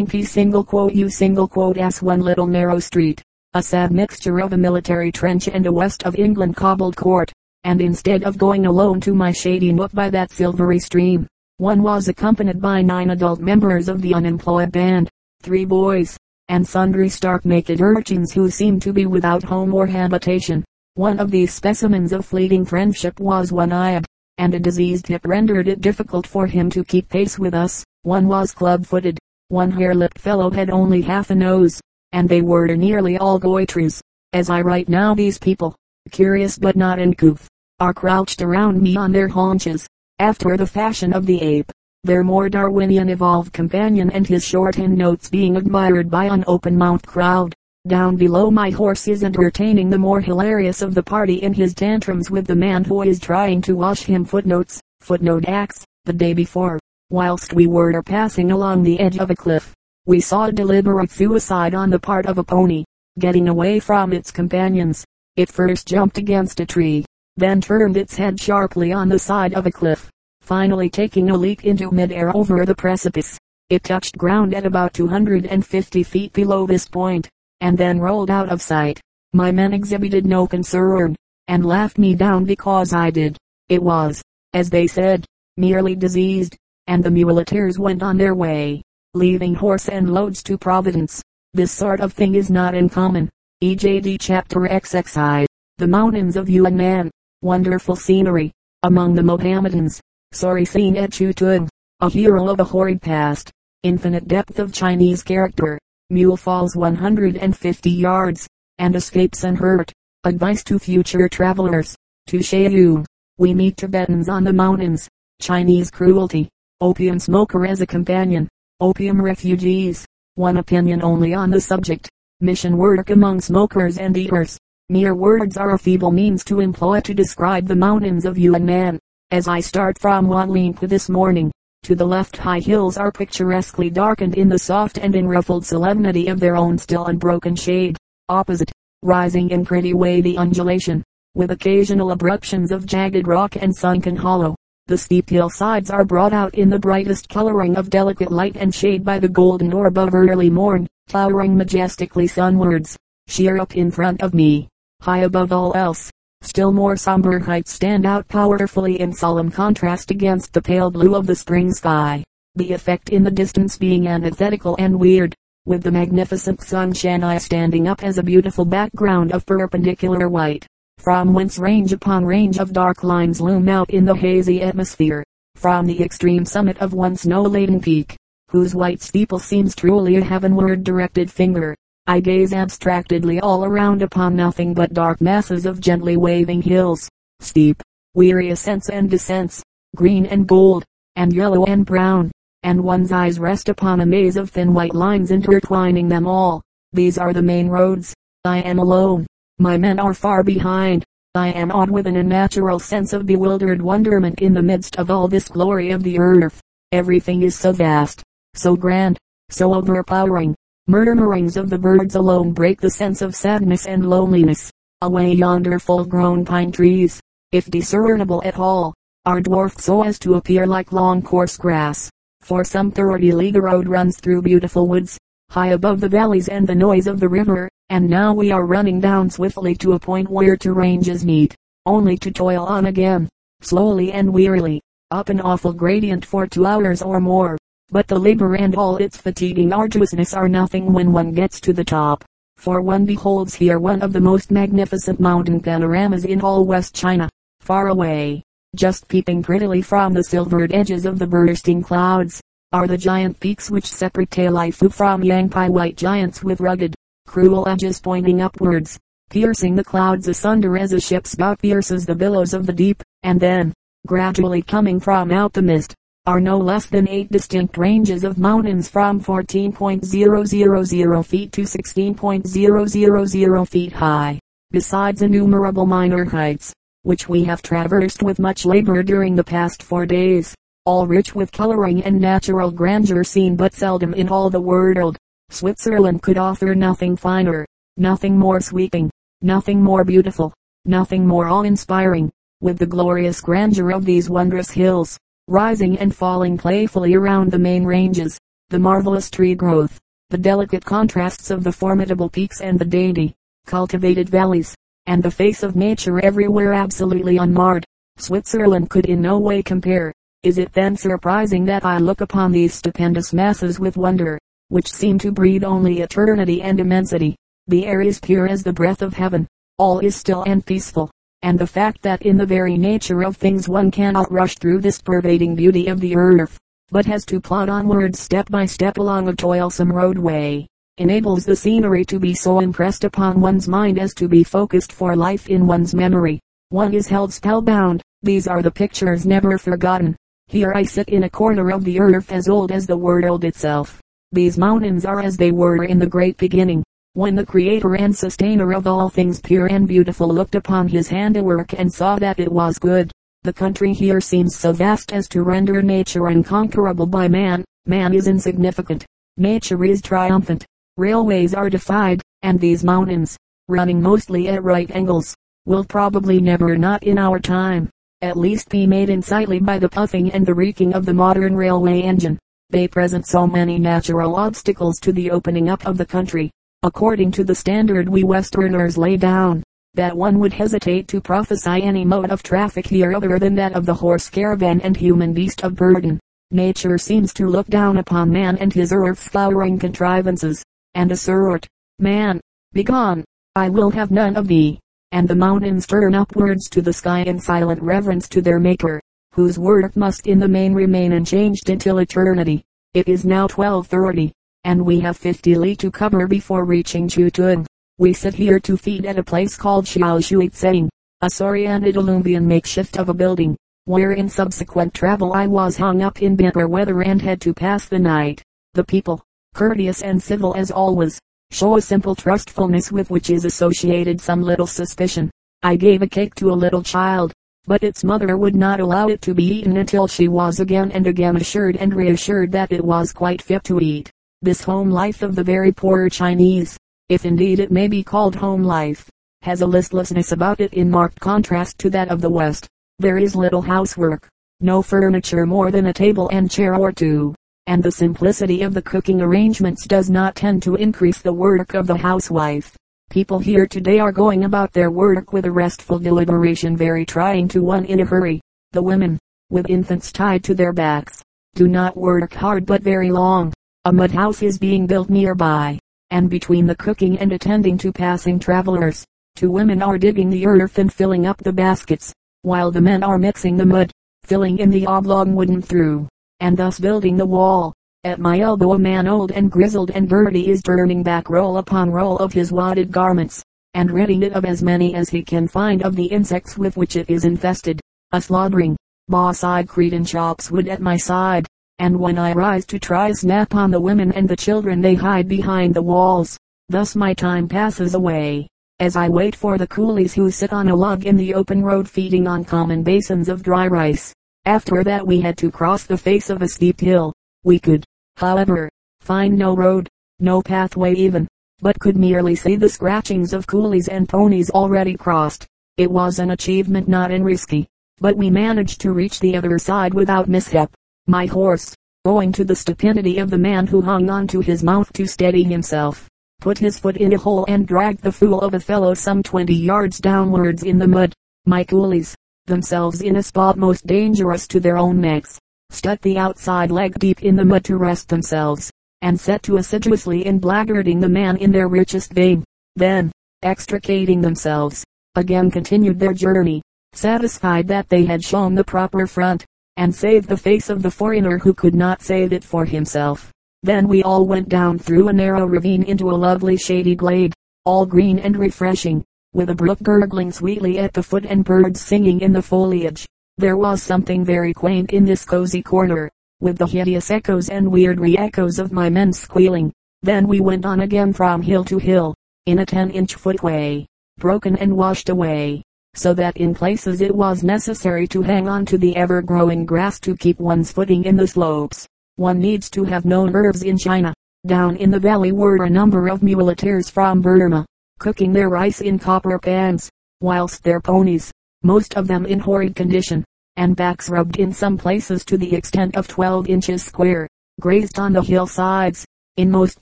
P 0.10 0.24
single 0.24 0.66
quote 0.66 0.94
U 0.94 1.08
single 1.08 1.48
quote 1.48 1.78
S 1.78 2.02
one 2.02 2.20
little 2.20 2.48
narrow 2.48 2.80
street 2.80 3.24
a 3.56 3.64
sad 3.64 3.90
mixture 3.90 4.42
of 4.42 4.52
a 4.52 4.58
military 4.58 5.14
trench 5.14 5.48
and 5.48 5.66
a 5.66 5.72
West 5.72 6.04
of 6.04 6.18
England 6.18 6.58
cobbled 6.58 6.98
court, 6.98 7.32
and 7.64 7.80
instead 7.80 8.22
of 8.26 8.38
going 8.38 8.66
alone 8.66 9.00
to 9.00 9.16
my 9.16 9.32
shady 9.32 9.72
nook 9.72 9.94
by 9.94 10.10
that 10.10 10.30
silvery 10.30 10.78
stream, 10.78 11.26
one 11.56 11.82
was 11.82 12.10
accompanied 12.10 12.62
by 12.62 12.82
nine 12.82 13.12
adult 13.12 13.40
members 13.40 13.88
of 13.88 14.02
the 14.02 14.14
unemployed 14.14 14.74
band, 14.74 15.10
three 15.42 15.64
boys, 15.64 16.18
and 16.50 16.68
sundry 16.68 17.08
stark 17.08 17.46
naked 17.46 17.80
urchins 17.80 18.34
who 18.34 18.50
seemed 18.50 18.82
to 18.82 18.92
be 18.92 19.06
without 19.06 19.42
home 19.42 19.74
or 19.74 19.88
habitation. 19.88 20.66
One 20.96 21.18
of 21.18 21.32
these 21.32 21.54
specimens 21.54 22.12
of 22.12 22.26
fleeting 22.26 22.66
friendship 22.66 23.22
was 23.22 23.54
one-eyed, 23.54 24.06
and 24.38 24.54
a 24.54 24.60
diseased 24.60 25.08
hip 25.08 25.22
rendered 25.24 25.70
it 25.70 25.80
difficult 25.80 26.28
for 26.28 26.46
him 26.46 26.70
to 26.72 26.84
keep 26.84 27.08
pace 27.08 27.40
with 27.40 27.54
us. 27.54 27.86
One 28.04 28.28
was 28.28 28.52
club-footed. 28.52 29.18
One 29.48 29.72
hare-lipped 29.72 30.20
fellow 30.20 30.50
had 30.50 30.70
only 30.70 31.02
half 31.02 31.30
a 31.30 31.36
nose, 31.36 31.80
and 32.16 32.30
they 32.30 32.42
were 32.42 32.66
nearly 32.68 33.18
all 33.18 33.38
goitres. 33.38 34.02
As 34.32 34.50
I 34.50 34.62
write 34.62 34.88
now 34.88 35.14
these 35.14 35.38
people, 35.38 35.76
curious 36.12 36.58
but 36.58 36.78
not 36.78 36.98
uncouth, 36.98 37.50
are 37.82 37.94
crouched 37.94 38.42
around 38.42 38.82
me 38.82 38.96
on 38.96 39.12
their 39.12 39.28
haunches, 39.28 39.86
after 40.20 40.56
the 40.56 40.66
fashion 40.66 41.12
of 41.12 41.26
the 41.26 41.42
ape, 41.42 41.70
their 42.06 42.24
more 42.24 42.48
Darwinian 42.48 43.10
evolved 43.10 43.52
companion 43.52 44.10
and 44.12 44.26
his 44.26 44.46
shorthand 44.46 44.98
notes 44.98 45.30
being 45.30 45.58
admired 45.58 46.10
by 46.10 46.26
an 46.26 46.46
open-mouthed 46.48 47.06
crowd. 47.06 47.54
Down 47.86 48.16
below 48.16 48.50
my 48.50 48.70
horse 48.70 49.10
is 49.10 49.22
entertaining 49.22 49.90
the 49.90 49.98
more 49.98 50.22
hilarious 50.22 50.82
of 50.82 50.96
the 50.96 51.04
party 51.04 51.44
in 51.44 51.54
his 51.54 51.74
tantrums 51.74 52.32
with 52.32 52.48
the 52.48 52.56
man 52.56 52.86
who 52.86 53.02
is 53.02 53.20
trying 53.20 53.62
to 53.64 53.76
wash 53.76 54.04
him 54.04 54.24
footnotes, 54.24 54.82
footnote 55.02 55.50
X, 55.50 55.84
the 56.06 56.14
day 56.14 56.34
before, 56.34 56.80
whilst 57.10 57.52
we 57.52 57.68
were 57.68 58.02
passing 58.02 58.52
along 58.52 58.84
the 58.84 59.02
edge 59.02 59.18
of 59.18 59.30
a 59.30 59.36
cliff 59.36 59.76
we 60.08 60.22
saw 60.22 60.46
a 60.46 60.52
deliberate 60.52 61.10
suicide 61.10 61.74
on 61.74 61.90
the 61.90 62.00
part 62.00 62.28
of 62.28 62.38
a 62.38 62.44
pony. 62.44 62.86
Getting 63.18 63.48
away 63.48 63.80
from 63.80 64.14
its 64.14 64.30
companions, 64.30 65.04
it 65.36 65.52
first 65.52 65.88
jumped 65.88 66.20
against 66.20 66.60
a 66.60 66.66
tree, 66.66 67.06
then 67.38 67.60
turned 67.60 67.98
its 67.98 68.16
head 68.16 68.40
sharply 68.40 68.94
on 68.94 69.10
the 69.10 69.18
side 69.18 69.56
of 69.56 69.66
a 69.66 69.72
cliff, 69.72 70.12
finally 70.42 70.92
taking 70.92 71.32
a 71.32 71.38
leap 71.38 71.66
into 71.66 71.90
mid-air 71.90 72.36
over 72.38 72.66
the 72.68 72.76
precipice. 72.76 73.40
It 73.72 73.84
touched 73.84 74.16
ground 74.16 74.54
at 74.54 74.66
about 74.66 74.94
250 74.94 76.04
feet 76.04 76.34
below 76.34 76.68
this 76.68 76.88
point, 76.88 77.28
and 77.62 77.76
then 77.76 78.00
rolled 78.00 78.30
out 78.30 78.50
of 78.50 78.62
sight. 78.62 79.02
My 79.34 79.52
men 79.52 79.74
exhibited 79.74 80.28
no 80.28 80.46
concern, 80.46 81.16
and 81.48 81.66
laughed 81.66 81.98
me 81.98 82.14
down 82.14 82.46
because 82.46 82.94
I 82.94 83.10
did. 83.10 83.38
It 83.70 83.82
was, 83.82 84.22
as 84.54 84.70
they 84.70 84.86
said, 84.86 85.26
merely 85.58 85.96
diseased, 85.96 86.56
and 86.86 87.04
the 87.04 87.10
muleteers 87.10 87.80
went 87.80 88.04
on 88.04 88.18
their 88.18 88.36
way 88.36 88.84
leaving 89.16 89.56
horse 89.56 89.88
and 89.88 90.14
loads 90.14 90.44
to 90.44 90.58
Providence. 90.58 91.22
This 91.54 91.72
sort 91.72 92.02
of 92.02 92.12
thing 92.12 92.36
is 92.36 92.50
not 92.50 92.76
uncommon. 92.76 93.30
EJD 93.64 94.18
Chapter 94.20 94.60
XXI. 94.60 95.46
The 95.78 95.88
Mountains 95.88 96.36
of 96.36 96.50
Yunnan. 96.50 97.10
Wonderful 97.42 97.96
scenery. 97.96 98.52
Among 98.84 99.16
the 99.16 99.24
Mohammedans. 99.24 100.02
Sorry 100.34 100.66
scene 100.66 100.98
at 100.98 101.12
Chutun. 101.12 101.70
A 102.02 102.10
hero 102.10 102.50
of 102.50 102.60
a 102.60 102.66
horrid 102.66 103.02
past. 103.02 103.52
Infinite 103.84 104.28
depth 104.28 104.60
of 104.60 104.74
Chinese 104.74 105.24
character. 105.24 105.80
Mule 106.10 106.38
falls 106.38 106.76
150 106.76 107.90
yards. 107.90 108.48
And 108.80 108.96
escapes 108.96 109.46
unhurt. 109.46 109.94
Advice 110.26 110.64
to 110.66 110.78
future 110.78 111.30
travelers. 111.30 111.96
To 112.28 112.40
Shayun. 112.40 113.06
We 113.38 113.54
meet 113.54 113.78
Tibetans 113.78 114.28
on 114.28 114.44
the 114.44 114.54
mountains. 114.54 115.08
Chinese 115.42 115.90
cruelty. 115.90 116.50
Opium 116.82 117.20
smoker 117.20 117.66
as 117.66 117.80
a 117.80 117.88
companion. 117.88 118.50
Opium 118.82 119.22
refugees. 119.22 120.06
One 120.34 120.58
opinion 120.58 121.02
only 121.02 121.34
on 121.34 121.50
the 121.50 121.62
subject. 121.62 122.10
Mission 122.42 122.76
work 122.76 123.10
among 123.10 123.40
smokers 123.40 123.98
and 123.98 124.18
eaters. 124.18 124.60
Mere 124.90 125.16
words 125.16 125.56
are 125.56 125.76
a 125.76 125.80
feeble 125.80 126.12
means 126.12 126.44
to 126.44 126.60
employ 126.60 127.00
to 127.00 127.14
describe 127.14 127.68
the 127.68 127.76
mountains 127.76 128.26
of 128.26 128.38
Yunnan. 128.38 129.00
As 129.32 129.48
I 129.48 129.62
start 129.62 129.98
from 129.98 130.28
Wanlink 130.28 130.82
this 130.82 131.08
morning, 131.08 131.54
to 131.84 131.96
the 131.96 132.06
left 132.06 132.36
high 132.36 132.60
hills 132.60 132.98
are 132.98 133.14
picturesquely 133.14 133.90
darkened 133.90 134.36
in 134.36 134.50
the 134.50 134.60
soft 134.60 134.98
and 134.98 135.16
enruffled 135.16 135.66
solemnity 135.66 136.28
of 136.28 136.42
their 136.42 136.58
own 136.58 136.78
still 136.78 137.06
unbroken 137.06 137.56
shade. 137.56 137.96
Opposite, 138.28 138.74
rising 139.04 139.52
in 139.52 139.64
pretty 139.64 139.94
wavy 139.94 140.36
undulation, 140.36 141.02
with 141.34 141.52
occasional 141.52 142.14
abruptions 142.14 142.72
of 142.72 142.86
jagged 142.86 143.26
rock 143.26 143.56
and 143.56 143.74
sunken 143.74 144.18
hollow, 144.18 144.54
the 144.88 144.98
steep 144.98 145.32
hillsides 145.32 145.90
are 145.90 146.06
brought 146.06 146.32
out 146.32 146.54
in 146.54 146.70
the 146.70 146.78
brightest 146.78 147.28
coloring 147.28 147.76
of 147.76 147.90
delicate 147.90 148.32
light 148.32 148.56
and 148.56 148.74
shade 148.74 149.04
by 149.04 149.18
the 149.18 149.28
golden 149.28 149.74
orb 149.74 149.98
of 149.98 150.14
early 150.14 150.48
morn, 150.48 150.86
towering 151.08 151.58
majestically 151.58 152.28
sunwards. 152.28 152.96
Sheer 153.28 153.58
up 153.58 153.76
in 153.76 153.90
front 153.90 154.22
of 154.22 154.36
me, 154.36 154.70
high 155.02 155.22
above 155.22 155.52
all 155.52 155.76
else, 155.76 156.12
still 156.42 156.72
more 156.72 156.96
somber 156.96 157.40
heights 157.40 157.74
stand 157.74 158.06
out 158.06 158.28
powerfully 158.28 159.02
in 159.02 159.12
solemn 159.12 159.50
contrast 159.50 160.12
against 160.12 160.54
the 160.54 160.62
pale 160.62 160.92
blue 160.92 161.16
of 161.16 161.26
the 161.26 161.36
spring 161.36 161.74
sky. 161.74 162.24
The 162.54 162.72
effect 162.72 163.10
in 163.10 163.24
the 163.24 163.32
distance 163.32 163.80
being 163.80 164.08
antithetical 164.08 164.76
and 164.78 165.00
weird, 165.00 165.34
with 165.66 165.82
the 165.82 165.92
magnificent 165.92 166.62
sunshine 166.62 167.24
eye 167.24 167.40
standing 167.40 167.88
up 167.88 168.04
as 168.04 168.20
a 168.20 168.24
beautiful 168.24 168.66
background 168.66 169.32
of 169.32 169.48
perpendicular 169.48 170.30
white 170.30 170.68
from 171.06 171.34
whence 171.36 171.60
range 171.60 171.94
upon 171.94 172.26
range 172.26 172.58
of 172.58 172.74
dark 172.74 173.04
lines 173.04 173.40
loom 173.40 173.70
out 173.70 173.92
in 173.92 174.06
the 174.06 174.16
hazy 174.16 174.64
atmosphere, 174.64 175.24
from 175.54 175.86
the 175.86 176.02
extreme 176.02 176.44
summit 176.44 176.76
of 176.80 176.94
one 176.94 177.16
snow-laden 177.16 177.80
peak, 177.80 178.18
whose 178.50 178.74
white 178.74 179.00
steeple 179.04 179.38
seems 179.38 179.76
truly 179.76 180.16
a 180.16 180.24
heavenward 180.24 180.84
directed 180.84 181.30
finger. 181.30 181.76
I 182.08 182.22
gaze 182.22 182.54
abstractedly 182.54 183.40
all 183.40 183.64
around 183.64 184.02
upon 184.02 184.36
nothing 184.36 184.74
but 184.74 184.96
dark 184.96 185.22
masses 185.22 185.68
of 185.68 185.80
gently 185.80 186.18
waving 186.18 186.64
hills, 186.64 187.08
steep, 187.40 187.84
weary 188.16 188.50
ascents 188.50 188.90
and 188.90 189.08
descents, 189.08 189.62
green 189.96 190.26
and 190.26 190.48
gold, 190.48 190.84
and 191.18 191.32
yellow 191.32 191.66
and 191.66 191.86
brown, 191.86 192.32
and 192.64 192.84
one's 192.84 193.12
eyes 193.12 193.40
rest 193.40 193.70
upon 193.70 194.02
a 194.02 194.08
maze 194.08 194.38
of 194.38 194.50
thin 194.50 194.74
white 194.74 194.96
lines 194.96 195.30
intertwining 195.30 196.08
them 196.08 196.26
all. 196.26 196.64
These 196.94 197.20
are 197.20 197.32
the 197.32 197.44
main 197.44 197.68
roads. 197.68 198.12
I 198.44 198.62
am 198.62 198.80
alone. 198.80 199.28
My 199.58 199.78
men 199.78 200.00
are 200.00 200.14
far 200.14 200.44
behind. 200.44 201.06
I 201.34 201.48
am 201.52 201.72
awed 201.72 201.90
with 201.90 202.08
an 202.08 202.18
unnatural 202.18 202.78
sense 202.78 203.14
of 203.14 203.26
bewildered 203.26 203.82
wonderment 203.82 204.42
in 204.42 204.54
the 204.54 204.62
midst 204.62 204.98
of 204.98 205.10
all 205.10 205.30
this 205.30 205.48
glory 205.48 205.92
of 205.92 206.04
the 206.04 206.20
earth. 206.20 206.60
Everything 206.92 207.42
is 207.42 207.56
so 207.56 207.72
vast, 207.72 208.22
so 208.54 208.76
grand, 208.76 209.18
so 209.50 209.74
overpowering. 209.74 210.56
Murmurings 210.88 211.56
of 211.56 211.70
the 211.70 211.78
birds 211.78 212.16
alone 212.16 212.52
break 212.52 212.82
the 212.82 212.90
sense 212.90 213.22
of 213.22 213.34
sadness 213.34 213.86
and 213.86 214.10
loneliness. 214.10 214.70
Away 215.02 215.32
yonder 215.32 215.80
full-grown 215.80 216.44
pine 216.44 216.74
trees, 216.74 217.22
if 217.54 217.72
discernible 217.72 218.42
at 218.44 218.60
all, 218.60 218.94
are 219.26 219.40
dwarfed 219.40 219.80
so 219.80 220.04
as 220.04 220.20
to 220.20 220.34
appear 220.34 220.68
like 220.68 220.92
long 220.92 221.22
coarse 221.22 221.56
grass. 221.56 222.10
For 222.42 222.66
some 222.66 222.92
thirty 222.92 223.32
league 223.32 223.56
road 223.56 223.88
runs 223.88 224.20
through 224.20 224.42
beautiful 224.42 224.88
woods, 224.88 225.18
high 225.50 225.68
above 225.68 226.02
the 226.02 226.10
valleys 226.10 226.50
and 226.50 226.68
the 226.68 226.76
noise 226.76 227.08
of 227.08 227.20
the 227.20 227.30
river, 227.30 227.70
and 227.90 228.10
now 228.10 228.34
we 228.34 228.52
are 228.52 228.66
running 228.66 229.00
down 229.00 229.30
swiftly 229.30 229.74
to 229.76 229.94
a 229.94 230.00
point 230.00 230.30
where 230.30 230.58
two 230.58 230.74
ranges 230.74 231.26
meet, 231.26 231.56
only 231.86 232.18
to 232.18 232.32
toil 232.32 232.66
on 232.66 232.88
again, 232.88 233.30
slowly 233.62 234.12
and 234.12 234.34
wearily, 234.34 234.82
up 235.12 235.30
an 235.30 235.40
awful 235.40 235.72
gradient 235.72 236.26
for 236.26 236.46
two 236.46 236.66
hours 236.66 237.02
or 237.02 237.22
more. 237.22 237.58
But 237.90 238.08
the 238.08 238.20
labor 238.20 238.56
and 238.56 238.76
all 238.76 238.98
its 238.98 239.16
fatiguing 239.16 239.72
arduousness 239.72 240.34
are 240.34 240.50
nothing 240.50 240.92
when 240.92 241.14
one 241.14 241.32
gets 241.32 241.62
to 241.62 241.72
the 241.72 241.86
top, 241.86 242.26
for 242.58 242.82
one 242.82 243.06
beholds 243.06 243.54
here 243.54 243.80
one 243.80 244.02
of 244.02 244.12
the 244.12 244.20
most 244.20 244.52
magnificent 244.52 245.20
mountain 245.20 245.62
panoramas 245.62 246.26
in 246.26 246.42
all 246.42 246.66
West 246.66 246.96
China. 246.96 247.30
Far 247.62 247.88
away, 247.88 248.44
just 248.76 249.08
peeping 249.08 249.42
prettily 249.42 249.82
from 249.82 250.14
the 250.14 250.24
silvered 250.24 250.74
edges 250.74 251.06
of 251.06 251.18
the 251.20 251.28
bursting 251.28 251.82
clouds, 251.82 252.42
are 252.72 252.88
the 252.88 252.98
giant 252.98 253.40
peaks 253.40 253.72
which 253.72 253.86
separate 253.86 254.30
Taifu 254.30 254.92
from 254.92 255.22
Yangpai 255.22 255.70
white 255.70 255.96
giants 255.96 256.44
with 256.44 256.60
rugged, 256.60 256.94
cruel 257.26 257.66
edges 257.70 258.02
pointing 258.02 258.42
upwards, 258.42 259.00
piercing 259.30 259.76
the 259.76 259.84
clouds 259.84 260.28
asunder 260.28 260.78
as 260.78 260.92
a 260.92 261.00
ship's 261.00 261.36
bow 261.36 261.56
pierces 261.56 262.06
the 262.06 262.14
billows 262.14 262.54
of 262.54 262.66
the 262.66 262.74
deep, 262.74 263.02
and 263.24 263.40
then, 263.40 263.74
gradually 264.06 264.62
coming 264.62 265.00
from 265.00 265.32
out 265.32 265.54
the 265.54 265.62
mist, 265.62 265.96
are 266.26 266.42
no 266.42 266.58
less 266.58 266.88
than 266.88 267.08
eight 267.08 267.32
distinct 267.32 267.78
ranges 267.78 268.24
of 268.24 268.36
mountains 268.38 268.90
from 268.90 269.22
14.000 269.22 271.26
feet 271.26 271.52
to 271.52 271.62
16.000 271.62 273.70
feet 273.70 273.94
high, 273.94 274.40
besides 274.72 275.22
innumerable 275.22 275.86
minor 275.86 276.26
heights, 276.26 276.74
which 277.04 277.30
we 277.30 277.44
have 277.44 277.62
traversed 277.62 278.24
with 278.24 278.40
much 278.40 278.66
labor 278.66 279.04
during 279.04 279.36
the 279.36 279.44
past 279.44 279.84
four 279.84 280.08
days, 280.08 280.56
all 280.86 281.08
rich 281.08 281.34
with 281.34 281.52
coloring 281.52 282.04
and 282.04 282.20
natural 282.20 282.70
grandeur 282.70 283.24
seen 283.24 283.56
but 283.56 283.74
seldom 283.74 284.14
in 284.14 284.30
all 284.30 284.52
the 284.52 284.62
world. 284.62 285.18
Switzerland 285.50 286.22
could 286.22 286.38
offer 286.38 286.76
nothing 286.76 287.16
finer, 287.16 287.66
nothing 287.98 288.38
more 288.38 288.62
sweeping, 288.62 289.10
nothing 289.42 289.82
more 289.82 290.04
beautiful, 290.04 290.54
nothing 290.86 291.26
more 291.26 291.48
awe-inspiring, 291.48 292.32
with 292.62 292.78
the 292.78 292.86
glorious 292.86 293.42
grandeur 293.42 293.92
of 293.92 294.06
these 294.06 294.30
wondrous 294.30 294.70
hills, 294.70 295.18
rising 295.48 295.98
and 295.98 296.16
falling 296.16 296.56
playfully 296.56 297.16
around 297.16 297.52
the 297.52 297.58
main 297.58 297.84
ranges, 297.84 298.40
the 298.70 298.78
marvelous 298.78 299.32
tree 299.32 299.56
growth, 299.56 300.00
the 300.30 300.38
delicate 300.38 300.86
contrasts 300.86 301.50
of 301.50 301.64
the 301.64 301.72
formidable 301.72 302.30
peaks 302.30 302.62
and 302.62 302.78
the 302.78 302.86
dainty, 302.86 303.34
cultivated 303.66 304.30
valleys, 304.30 304.76
and 305.08 305.24
the 305.24 305.32
face 305.32 305.64
of 305.64 305.76
nature 305.76 306.20
everywhere 306.24 306.74
absolutely 306.74 307.38
unmarred. 307.38 307.86
Switzerland 308.18 308.90
could 308.90 309.08
in 309.08 309.22
no 309.22 309.40
way 309.40 309.64
compare. 309.64 310.14
Is 310.46 310.60
it 310.60 310.72
then 310.74 310.96
surprising 310.96 311.66
that 311.66 311.84
I 311.84 311.98
look 311.98 312.22
upon 312.22 312.52
these 312.52 312.76
stupendous 312.76 313.34
masses 313.34 313.80
with 313.80 313.98
wonder? 313.98 314.38
which 314.70 314.92
seem 314.92 315.18
to 315.18 315.32
breathe 315.32 315.64
only 315.64 316.02
eternity 316.02 316.62
and 316.62 316.80
immensity. 316.80 317.36
The 317.68 317.88
air 317.88 318.02
is 318.02 318.20
pure 318.20 318.48
as 318.48 318.64
the 318.64 318.74
breath 318.74 319.02
of 319.02 319.14
heaven. 319.14 319.48
All 319.80 320.00
is 320.00 320.16
still 320.16 320.44
and 320.44 320.64
peaceful. 320.64 321.10
And 321.42 321.58
the 321.58 321.66
fact 321.66 322.04
that 322.04 322.22
in 322.22 322.38
the 322.38 322.46
very 322.46 322.78
nature 322.78 323.24
of 323.24 323.38
things 323.38 323.68
one 323.68 323.90
cannot 323.90 324.32
rush 324.32 324.56
through 324.58 324.82
this 324.82 325.02
pervading 325.02 325.56
beauty 325.56 325.88
of 325.88 326.00
the 326.00 326.16
earth, 326.16 326.60
but 326.92 327.08
has 327.08 327.26
to 327.26 327.42
plod 327.42 327.70
onward 327.70 328.16
step 328.16 328.50
by 328.52 328.66
step 328.66 328.98
along 328.98 329.28
a 329.28 329.36
toilsome 329.36 329.92
roadway, 329.92 330.68
enables 330.98 331.46
the 331.46 331.56
scenery 331.56 332.06
to 332.06 332.20
be 332.20 332.36
so 332.36 332.60
impressed 332.60 333.04
upon 333.04 333.42
one's 333.42 333.68
mind 333.68 333.98
as 333.98 334.14
to 334.14 334.28
be 334.28 334.44
focused 334.44 334.92
for 334.92 335.16
life 335.16 335.48
in 335.48 335.66
one's 335.66 335.96
memory. 335.96 336.40
One 336.70 336.94
is 336.94 337.08
held 337.08 337.34
spellbound. 337.34 338.04
These 338.22 338.48
are 338.48 338.62
the 338.62 338.72
pictures 338.72 339.26
never 339.26 339.58
forgotten. 339.58 340.16
Here 340.48 340.74
I 340.76 340.84
sit 340.84 341.10
in 341.10 341.24
a 341.24 341.30
corner 341.30 341.72
of 341.72 341.84
the 341.84 342.00
earth 342.00 342.32
as 342.32 342.48
old 342.48 342.72
as 342.72 342.86
the 342.86 342.96
world 342.96 343.44
itself. 343.44 344.00
These 344.32 344.58
mountains 344.58 345.04
are 345.04 345.20
as 345.20 345.38
they 345.38 345.52
were 345.52 345.84
in 345.84 345.98
the 345.98 346.06
great 346.06 346.38
beginning, 346.38 346.84
when 347.14 347.34
the 347.34 347.46
creator 347.46 347.96
and 347.96 348.16
sustainer 348.16 348.74
of 348.74 348.86
all 348.86 349.10
things 349.10 349.42
pure 349.42 349.68
and 349.68 349.88
beautiful 349.88 350.28
looked 350.28 350.54
upon 350.54 350.88
his 350.88 351.08
handiwork 351.08 351.74
and 351.74 351.92
saw 351.92 352.18
that 352.18 352.40
it 352.40 352.52
was 352.52 352.78
good. 352.78 353.12
The 353.44 353.54
country 353.54 353.94
here 353.94 354.22
seems 354.22 354.56
so 354.56 354.72
vast 354.72 355.14
as 355.14 355.28
to 355.30 355.42
render 355.42 355.82
nature 355.82 356.28
unconquerable 356.28 357.08
by 357.08 357.28
man. 357.28 357.66
Man 357.86 358.14
is 358.14 358.28
insignificant. 358.28 359.06
Nature 359.38 359.84
is 359.84 360.02
triumphant. 360.02 360.66
Railways 360.98 361.54
are 361.54 361.70
defied, 361.70 362.22
and 362.44 362.60
these 362.60 362.84
mountains, 362.84 363.36
running 363.68 364.02
mostly 364.02 364.48
at 364.48 364.64
right 364.64 364.92
angles, 364.92 365.36
will 365.66 365.84
probably 365.84 366.40
never 366.40 366.78
not 366.78 367.04
in 367.04 367.18
our 367.18 367.40
time, 367.40 367.90
at 368.22 368.38
least 368.38 368.70
be 368.70 368.88
made 368.88 369.10
unsightly 369.10 369.60
by 369.60 369.78
the 369.78 369.90
puffing 369.90 370.32
and 370.32 370.46
the 370.46 370.54
reeking 370.54 370.94
of 370.94 371.06
the 371.06 371.14
modern 371.14 371.56
railway 371.56 372.02
engine. 372.02 372.40
They 372.70 372.88
present 372.88 373.28
so 373.28 373.46
many 373.46 373.78
natural 373.78 374.36
obstacles 374.36 375.00
to 375.02 375.12
the 375.12 375.32
opening 375.32 375.70
up 375.70 375.86
of 375.86 375.98
the 375.98 376.06
country, 376.06 376.52
according 376.84 377.32
to 377.32 377.44
the 377.44 377.56
standard 377.56 378.10
we 378.10 378.24
Westerners 378.24 378.98
lay 378.98 379.18
down, 379.18 379.64
that 379.96 380.16
one 380.16 380.40
would 380.40 380.54
hesitate 380.54 381.08
to 381.08 381.22
prophesy 381.22 381.82
any 381.84 382.04
mode 382.04 382.32
of 382.32 382.44
traffic 382.44 382.86
here 382.86 383.14
other 383.14 383.40
than 383.40 383.56
that 383.56 383.74
of 383.74 383.86
the 383.86 383.94
horse 383.94 384.30
caravan 384.30 384.82
and 384.82 384.98
human 384.98 385.34
beast 385.34 385.64
of 385.64 385.76
burden. 385.76 386.20
Nature 386.52 386.98
seems 386.98 387.34
to 387.34 387.48
look 387.48 387.68
down 387.68 387.98
upon 387.98 388.32
man 388.32 388.58
and 388.58 388.74
his 388.74 388.92
earth's 388.92 389.28
flowering 389.28 389.80
contrivances, 389.80 390.64
and 390.94 391.12
assert, 391.12 391.68
Man, 392.00 392.40
begone, 392.74 393.24
I 393.56 393.70
will 393.70 393.90
have 393.90 394.12
none 394.12 394.36
of 394.36 394.48
thee. 394.48 394.80
And 395.16 395.30
the 395.30 395.36
mountains 395.36 395.88
turn 395.88 396.14
upwards 396.14 396.70
to 396.70 396.82
the 396.82 396.92
sky 396.92 397.22
in 397.22 397.40
silent 397.40 397.82
reverence 397.82 398.28
to 398.30 398.42
their 398.42 398.60
maker 398.60 399.02
whose 399.36 399.58
work 399.58 399.96
must 399.96 400.28
in 400.28 400.40
the 400.40 400.48
main 400.48 400.74
remain 400.74 401.14
unchanged 401.14 401.70
until 401.70 402.00
eternity. 402.00 402.64
It 402.94 403.08
is 403.08 403.26
now 403.26 403.48
12.30, 403.48 404.32
and 404.66 404.86
we 404.86 405.02
have 405.02 405.16
50 405.16 405.56
li 405.56 405.76
to 405.78 405.90
cover 405.90 406.28
before 406.28 406.66
reaching 406.66 407.10
Chutun. 407.10 407.66
We 407.98 408.12
sit 408.12 408.34
here 408.34 408.60
to 408.62 408.76
feed 408.76 409.06
at 409.06 409.18
a 409.18 409.24
place 409.24 409.58
called 409.58 409.86
Xiao 409.86 410.22
Shui 410.22 410.90
a 411.22 411.30
sorry 411.30 411.66
antediluvian 411.66 412.46
makeshift 412.46 412.98
of 412.98 413.08
a 413.08 413.14
building, 413.14 413.56
where 413.86 414.12
in 414.12 414.28
subsequent 414.28 414.94
travel 414.94 415.34
I 415.34 415.48
was 415.48 415.78
hung 415.78 416.02
up 416.02 416.22
in 416.22 416.36
bitter 416.36 416.68
weather 416.68 417.04
and 417.04 417.22
had 417.22 417.40
to 417.42 417.54
pass 417.54 417.88
the 417.88 418.00
night. 418.00 418.42
The 418.74 418.84
people, 418.84 419.22
courteous 419.54 420.02
and 420.02 420.22
civil 420.22 420.54
as 420.56 420.72
always, 420.72 421.20
show 421.52 421.78
a 421.78 421.82
simple 421.82 422.16
trustfulness 422.16 422.92
with 422.92 423.10
which 423.10 423.30
is 423.30 423.46
associated 423.46 424.20
some 424.20 424.42
little 424.42 424.68
suspicion. 424.68 425.32
I 425.64 425.76
gave 425.76 426.02
a 426.02 426.08
cake 426.08 426.36
to 426.36 426.52
a 426.52 426.54
little 426.54 426.84
child, 426.84 427.32
but 427.66 427.84
its 427.84 428.04
mother 428.04 428.38
would 428.38 428.56
not 428.56 428.80
allow 428.80 429.08
it 429.08 429.22
to 429.22 429.34
be 429.34 429.46
eaten 429.46 429.78
until 429.78 430.08
she 430.08 430.28
was 430.28 430.60
again 430.60 430.92
and 430.92 431.08
again 431.08 431.38
assured 431.38 431.78
and 431.78 431.96
reassured 431.96 432.52
that 432.52 432.72
it 432.72 432.84
was 432.84 433.14
quite 433.14 433.42
fit 433.42 433.64
to 433.64 433.80
eat. 433.80 434.12
This 434.42 434.64
home 434.64 434.92
life 434.92 435.22
of 435.22 435.36
the 435.36 435.44
very 435.44 435.72
poor 435.72 436.10
Chinese, 436.10 436.78
if 437.10 437.26
indeed 437.26 437.60
it 437.60 437.72
may 437.72 437.88
be 437.88 438.04
called 438.04 438.36
home 438.36 438.64
life, 438.64 439.10
has 439.42 439.62
a 439.62 439.68
listlessness 439.68 440.32
about 440.32 440.60
it 440.60 440.74
in 440.74 440.90
marked 440.92 441.20
contrast 441.20 441.78
to 441.80 441.90
that 441.92 442.10
of 442.10 442.22
the 442.22 442.30
West. 442.30 442.68
There 443.00 443.18
is 443.18 443.36
little 443.36 443.62
housework, 443.62 444.28
no 444.60 444.82
furniture 444.82 445.46
more 445.46 445.72
than 445.72 445.88
a 445.88 445.94
table 445.94 446.30
and 446.30 446.50
chair 446.50 446.76
or 446.76 446.92
two, 446.92 447.34
and 447.68 447.82
the 447.82 447.92
simplicity 447.92 448.62
of 448.62 448.74
the 448.74 448.82
cooking 448.82 449.22
arrangements 449.22 449.88
does 449.88 450.10
not 450.10 450.36
tend 450.36 450.62
to 450.62 450.76
increase 450.76 451.20
the 451.20 451.34
work 451.34 451.74
of 451.74 451.88
the 451.88 451.98
housewife. 451.98 452.76
People 453.10 453.40
here 453.40 453.66
today 453.66 454.00
are 454.00 454.12
going 454.12 454.44
about 454.44 454.72
their 454.72 454.92
work 454.92 455.34
with 455.34 455.46
a 455.46 455.52
restful 455.52 455.98
deliberation 455.98 456.78
very 456.78 457.06
trying 457.06 457.48
to 457.48 457.64
one 457.64 457.86
in 457.86 458.02
a 458.02 458.06
hurry. 458.06 458.40
The 458.72 458.84
women, 458.84 459.18
with 459.50 459.70
infants 459.70 460.12
tied 460.12 460.44
to 460.44 460.54
their 460.54 460.74
backs, 460.74 461.24
do 461.56 461.68
not 461.68 461.98
work 461.98 462.34
hard 462.34 462.66
but 462.66 462.84
very 462.84 463.12
long. 463.12 463.54
A 463.86 463.94
mud 463.94 464.12
house 464.12 464.44
is 464.44 464.60
being 464.60 464.86
built 464.86 465.10
nearby, 465.10 465.80
and 466.12 466.30
between 466.30 466.68
the 466.68 466.76
cooking 466.76 467.18
and 467.20 467.32
attending 467.32 467.78
to 467.80 467.92
passing 467.92 468.40
travelers, 468.40 469.06
two 469.36 469.50
women 469.50 469.82
are 469.82 469.98
digging 469.98 470.30
the 470.30 470.46
earth 470.46 470.78
and 470.78 470.94
filling 470.94 471.26
up 471.26 471.38
the 471.38 471.54
baskets, 471.54 472.14
while 472.44 472.72
the 472.72 472.82
men 472.82 473.02
are 473.02 473.18
mixing 473.18 473.58
the 473.58 473.66
mud, 473.66 473.92
filling 474.24 474.60
in 474.60 474.70
the 474.70 474.86
oblong 474.86 475.36
wooden 475.36 475.62
through, 475.62 476.08
and 476.40 476.58
thus 476.58 476.80
building 476.80 477.18
the 477.18 477.26
wall. 477.26 477.74
At 478.04 478.20
my 478.20 478.40
elbow 478.40 478.74
a 478.74 478.80
man 478.80 479.08
old 479.08 479.32
and 479.32 479.52
grizzled 479.52 479.92
and 479.92 480.08
dirty 480.08 480.50
is 480.50 480.62
turning 480.62 481.02
back 481.02 481.30
roll 481.30 481.58
upon 481.58 481.90
roll 481.90 482.18
of 482.18 482.34
his 482.34 482.52
wadded 482.52 482.92
garments, 482.92 483.44
and 483.74 483.90
ridding 483.90 484.24
it 484.24 484.34
of 484.34 484.46
as 484.46 484.62
many 484.62 484.94
as 484.94 485.10
he 485.10 485.24
can 485.24 485.48
find 485.48 485.82
of 485.82 485.96
the 485.96 486.06
insects 486.06 486.58
with 486.58 486.78
which 486.78 486.96
it 486.96 487.10
is 487.10 487.26
infested. 487.26 487.82
A 488.12 488.22
slaughtering, 488.22 488.78
boss-eyed 489.08 489.68
cretin 489.68 490.06
chops 490.06 490.52
wood 490.52 490.68
at 490.68 490.82
my 490.82 490.98
side, 490.98 491.48
and 491.80 492.00
when 492.00 492.18
I 492.18 492.34
rise 492.34 492.66
to 492.68 492.80
try 492.80 493.12
snap 493.12 493.56
on 493.56 493.72
the 493.72 493.82
women 493.82 494.12
and 494.12 494.30
the 494.30 494.36
children 494.36 494.82
they 494.82 494.96
hide 494.96 495.28
behind 495.28 495.74
the 495.74 495.82
walls. 495.82 496.38
Thus 496.70 496.96
my 496.96 497.14
time 497.14 497.48
passes 497.48 497.94
away, 497.94 498.48
as 498.80 498.96
I 498.96 499.10
wait 499.10 499.36
for 499.36 499.58
the 499.58 499.68
coolies 499.68 500.14
who 500.14 500.32
sit 500.32 500.54
on 500.54 500.70
a 500.70 500.76
log 500.76 501.06
in 501.06 501.16
the 501.16 501.34
open 501.34 501.64
road 501.64 501.90
feeding 501.90 502.28
on 502.28 502.44
common 502.44 502.84
basins 502.84 503.30
of 503.30 503.44
dry 503.44 503.68
rice. 503.68 504.14
After 504.46 504.84
that 504.84 505.08
we 505.08 505.22
had 505.22 505.38
to 505.40 505.50
cross 505.50 505.86
the 505.86 505.98
face 505.98 506.30
of 506.30 506.44
a 506.44 506.48
steep 506.48 506.80
hill. 506.80 507.14
We 507.44 507.58
could, 507.58 507.84
however, 508.18 508.70
find 509.02 509.36
no 509.36 509.56
road, 509.56 509.90
no 510.20 510.44
pathway 510.44 510.94
even, 510.94 511.28
but 511.62 511.80
could 511.80 511.98
merely 511.98 512.36
see 512.36 512.56
the 512.56 512.70
scratchings 512.70 513.34
of 513.34 513.48
coolies 513.48 513.88
and 513.88 514.08
ponies 514.08 514.52
already 514.52 514.96
crossed. 514.96 515.48
It 515.78 515.90
was 515.90 516.20
an 516.20 516.30
achievement 516.30 516.88
not 516.88 517.10
unrisky, 517.10 517.66
but 518.00 518.16
we 518.16 518.30
managed 518.30 518.82
to 518.82 518.94
reach 518.94 519.20
the 519.20 519.36
other 519.36 519.58
side 519.58 519.96
without 519.96 520.30
mishap. 520.30 520.72
My 521.08 521.26
horse, 521.26 521.76
owing 522.06 522.32
to 522.34 522.46
the 522.46 522.56
stupidity 522.56 523.18
of 523.18 523.32
the 523.32 523.40
man 523.40 523.66
who 523.66 523.82
hung 523.82 524.12
on 524.12 524.28
to 524.28 524.42
his 524.42 524.64
mouth 524.64 524.94
to 524.94 525.08
steady 525.08 525.44
himself, 525.44 526.08
put 526.40 526.60
his 526.60 526.78
foot 526.78 526.98
in 526.98 527.14
a 527.14 527.18
hole 527.18 527.46
and 527.48 527.68
dragged 527.68 528.04
the 528.04 528.12
fool 528.12 528.42
of 528.42 528.54
a 528.54 528.60
fellow 528.60 528.94
some 528.94 529.24
twenty 529.24 529.56
yards 529.56 530.00
downwards 530.00 530.62
in 530.62 530.78
the 530.78 530.88
mud. 530.88 531.14
My 531.48 531.64
coolies, 531.64 532.16
themselves 532.48 533.02
in 533.02 533.16
a 533.16 533.24
spot 533.24 533.58
most 533.58 533.86
dangerous 533.88 534.48
to 534.48 534.60
their 534.60 534.78
own 534.78 535.02
necks, 535.02 535.40
stuck 535.70 536.00
the 536.02 536.18
outside 536.18 536.72
leg 536.72 536.98
deep 537.00 537.24
in 537.24 537.36
the 537.36 537.46
mud 537.46 537.64
to 537.66 537.78
rest 537.78 538.10
themselves, 538.10 538.72
and 539.02 539.20
set 539.20 539.44
to 539.44 539.58
assiduously 539.58 540.26
in 540.26 540.40
blackguarding 540.40 541.02
the 541.02 541.10
man 541.10 541.38
in 541.38 541.52
their 541.52 541.68
richest 541.68 542.14
vein. 542.14 542.44
Then, 542.76 543.12
extricating 543.42 544.22
themselves, 544.22 544.84
again 545.16 545.52
continued 545.52 546.00
their 546.00 546.14
journey, 546.14 546.62
satisfied 546.94 547.68
that 547.68 547.90
they 547.90 548.06
had 548.06 548.24
shown 548.24 548.56
the 548.56 548.64
proper 548.64 549.08
front, 549.08 549.46
and 549.78 549.94
saved 549.94 550.30
the 550.30 550.38
face 550.38 550.70
of 550.70 550.82
the 550.82 550.92
foreigner 550.92 551.38
who 551.38 551.54
could 551.54 551.76
not 551.76 552.02
save 552.02 552.32
it 552.32 552.44
for 552.44 552.66
himself. 552.66 553.32
Then 553.64 553.88
we 553.88 554.04
all 554.04 554.26
went 554.26 554.48
down 554.48 554.78
through 554.78 555.08
a 555.08 555.14
narrow 555.14 555.46
ravine 555.46 555.84
into 555.84 556.10
a 556.10 556.16
lovely 556.16 556.56
shady 556.56 556.96
glade, 556.96 557.34
all 557.66 557.86
green 557.86 558.20
and 558.20 558.38
refreshing, 558.38 559.04
with 559.36 559.50
a 559.50 559.56
brook 559.56 559.78
gurgling 559.84 560.32
sweetly 560.32 560.80
at 560.80 560.94
the 560.94 561.04
foot 561.04 561.26
and 561.26 561.44
birds 561.44 561.82
singing 561.82 562.22
in 562.22 562.32
the 562.32 562.42
foliage. 562.42 563.06
There 563.38 563.58
was 563.58 563.84
something 563.84 564.24
very 564.24 564.54
quaint 564.54 564.94
in 564.94 565.04
this 565.04 565.26
cozy 565.26 565.62
corner, 565.62 566.10
with 566.40 566.58
the 566.58 566.66
hideous 566.66 567.12
echoes 567.12 567.50
and 567.50 567.70
weird 567.72 568.00
re-echoes 568.00 568.58
of 568.58 568.72
my 568.72 568.90
men 568.90 569.12
squealing. 569.12 569.74
Then 570.02 570.28
we 570.28 570.40
went 570.40 570.66
on 570.66 570.80
again 570.80 571.14
from 571.14 571.42
hill 571.42 571.66
to 571.66 571.78
hill, 571.78 572.16
in 572.46 572.60
a 572.60 572.66
ten-inch 572.66 573.16
footway, 573.16 573.86
broken 574.18 574.56
and 574.56 574.76
washed 574.76 575.10
away 575.10 575.64
so 575.96 576.14
that 576.14 576.36
in 576.38 576.54
places 576.54 577.02
it 577.02 577.16
was 577.16 577.42
necessary 577.42 578.06
to 578.06 578.22
hang 578.22 578.50
on 578.50 578.66
to 578.66 578.78
the 578.78 578.96
ever-growing 578.98 579.66
grass 579.66 579.98
to 579.98 580.16
keep 580.16 580.40
one's 580.40 580.72
footing 580.72 581.06
in 581.06 581.16
the 581.16 581.26
slopes. 581.26 581.88
One 582.18 582.40
needs 582.40 582.70
to 582.72 582.84
have 582.84 583.06
no 583.06 583.26
nerves 583.26 583.64
in 583.64 583.78
China. 583.78 584.14
Down 584.46 584.76
in 584.76 584.92
the 584.92 585.00
valley 585.00 585.32
were 585.32 585.64
a 585.64 585.70
number 585.70 586.10
of 586.10 586.22
muleteers 586.22 586.90
from 586.90 587.22
Burma, 587.22 587.66
cooking 588.00 588.34
their 588.34 588.50
rice 588.50 588.82
in 588.82 589.00
copper 589.00 589.40
pans, 589.40 589.90
whilst 590.20 590.64
their 590.64 590.80
ponies, 590.80 591.32
most 591.64 591.96
of 591.96 592.08
them 592.08 592.26
in 592.26 592.40
horrid 592.40 592.76
condition, 592.76 593.24
and 593.56 593.76
backs 593.76 594.10
rubbed 594.10 594.38
in 594.38 594.52
some 594.52 594.78
places 594.78 595.24
to 595.26 595.38
the 595.38 595.56
extent 595.56 595.96
of 595.96 596.08
12 596.08 596.50
inches 596.50 596.84
square, 596.84 597.28
grazed 597.60 598.00
on 598.00 598.14
the 598.14 598.22
hillsides. 598.22 599.06
In 599.38 599.52
most 599.52 599.82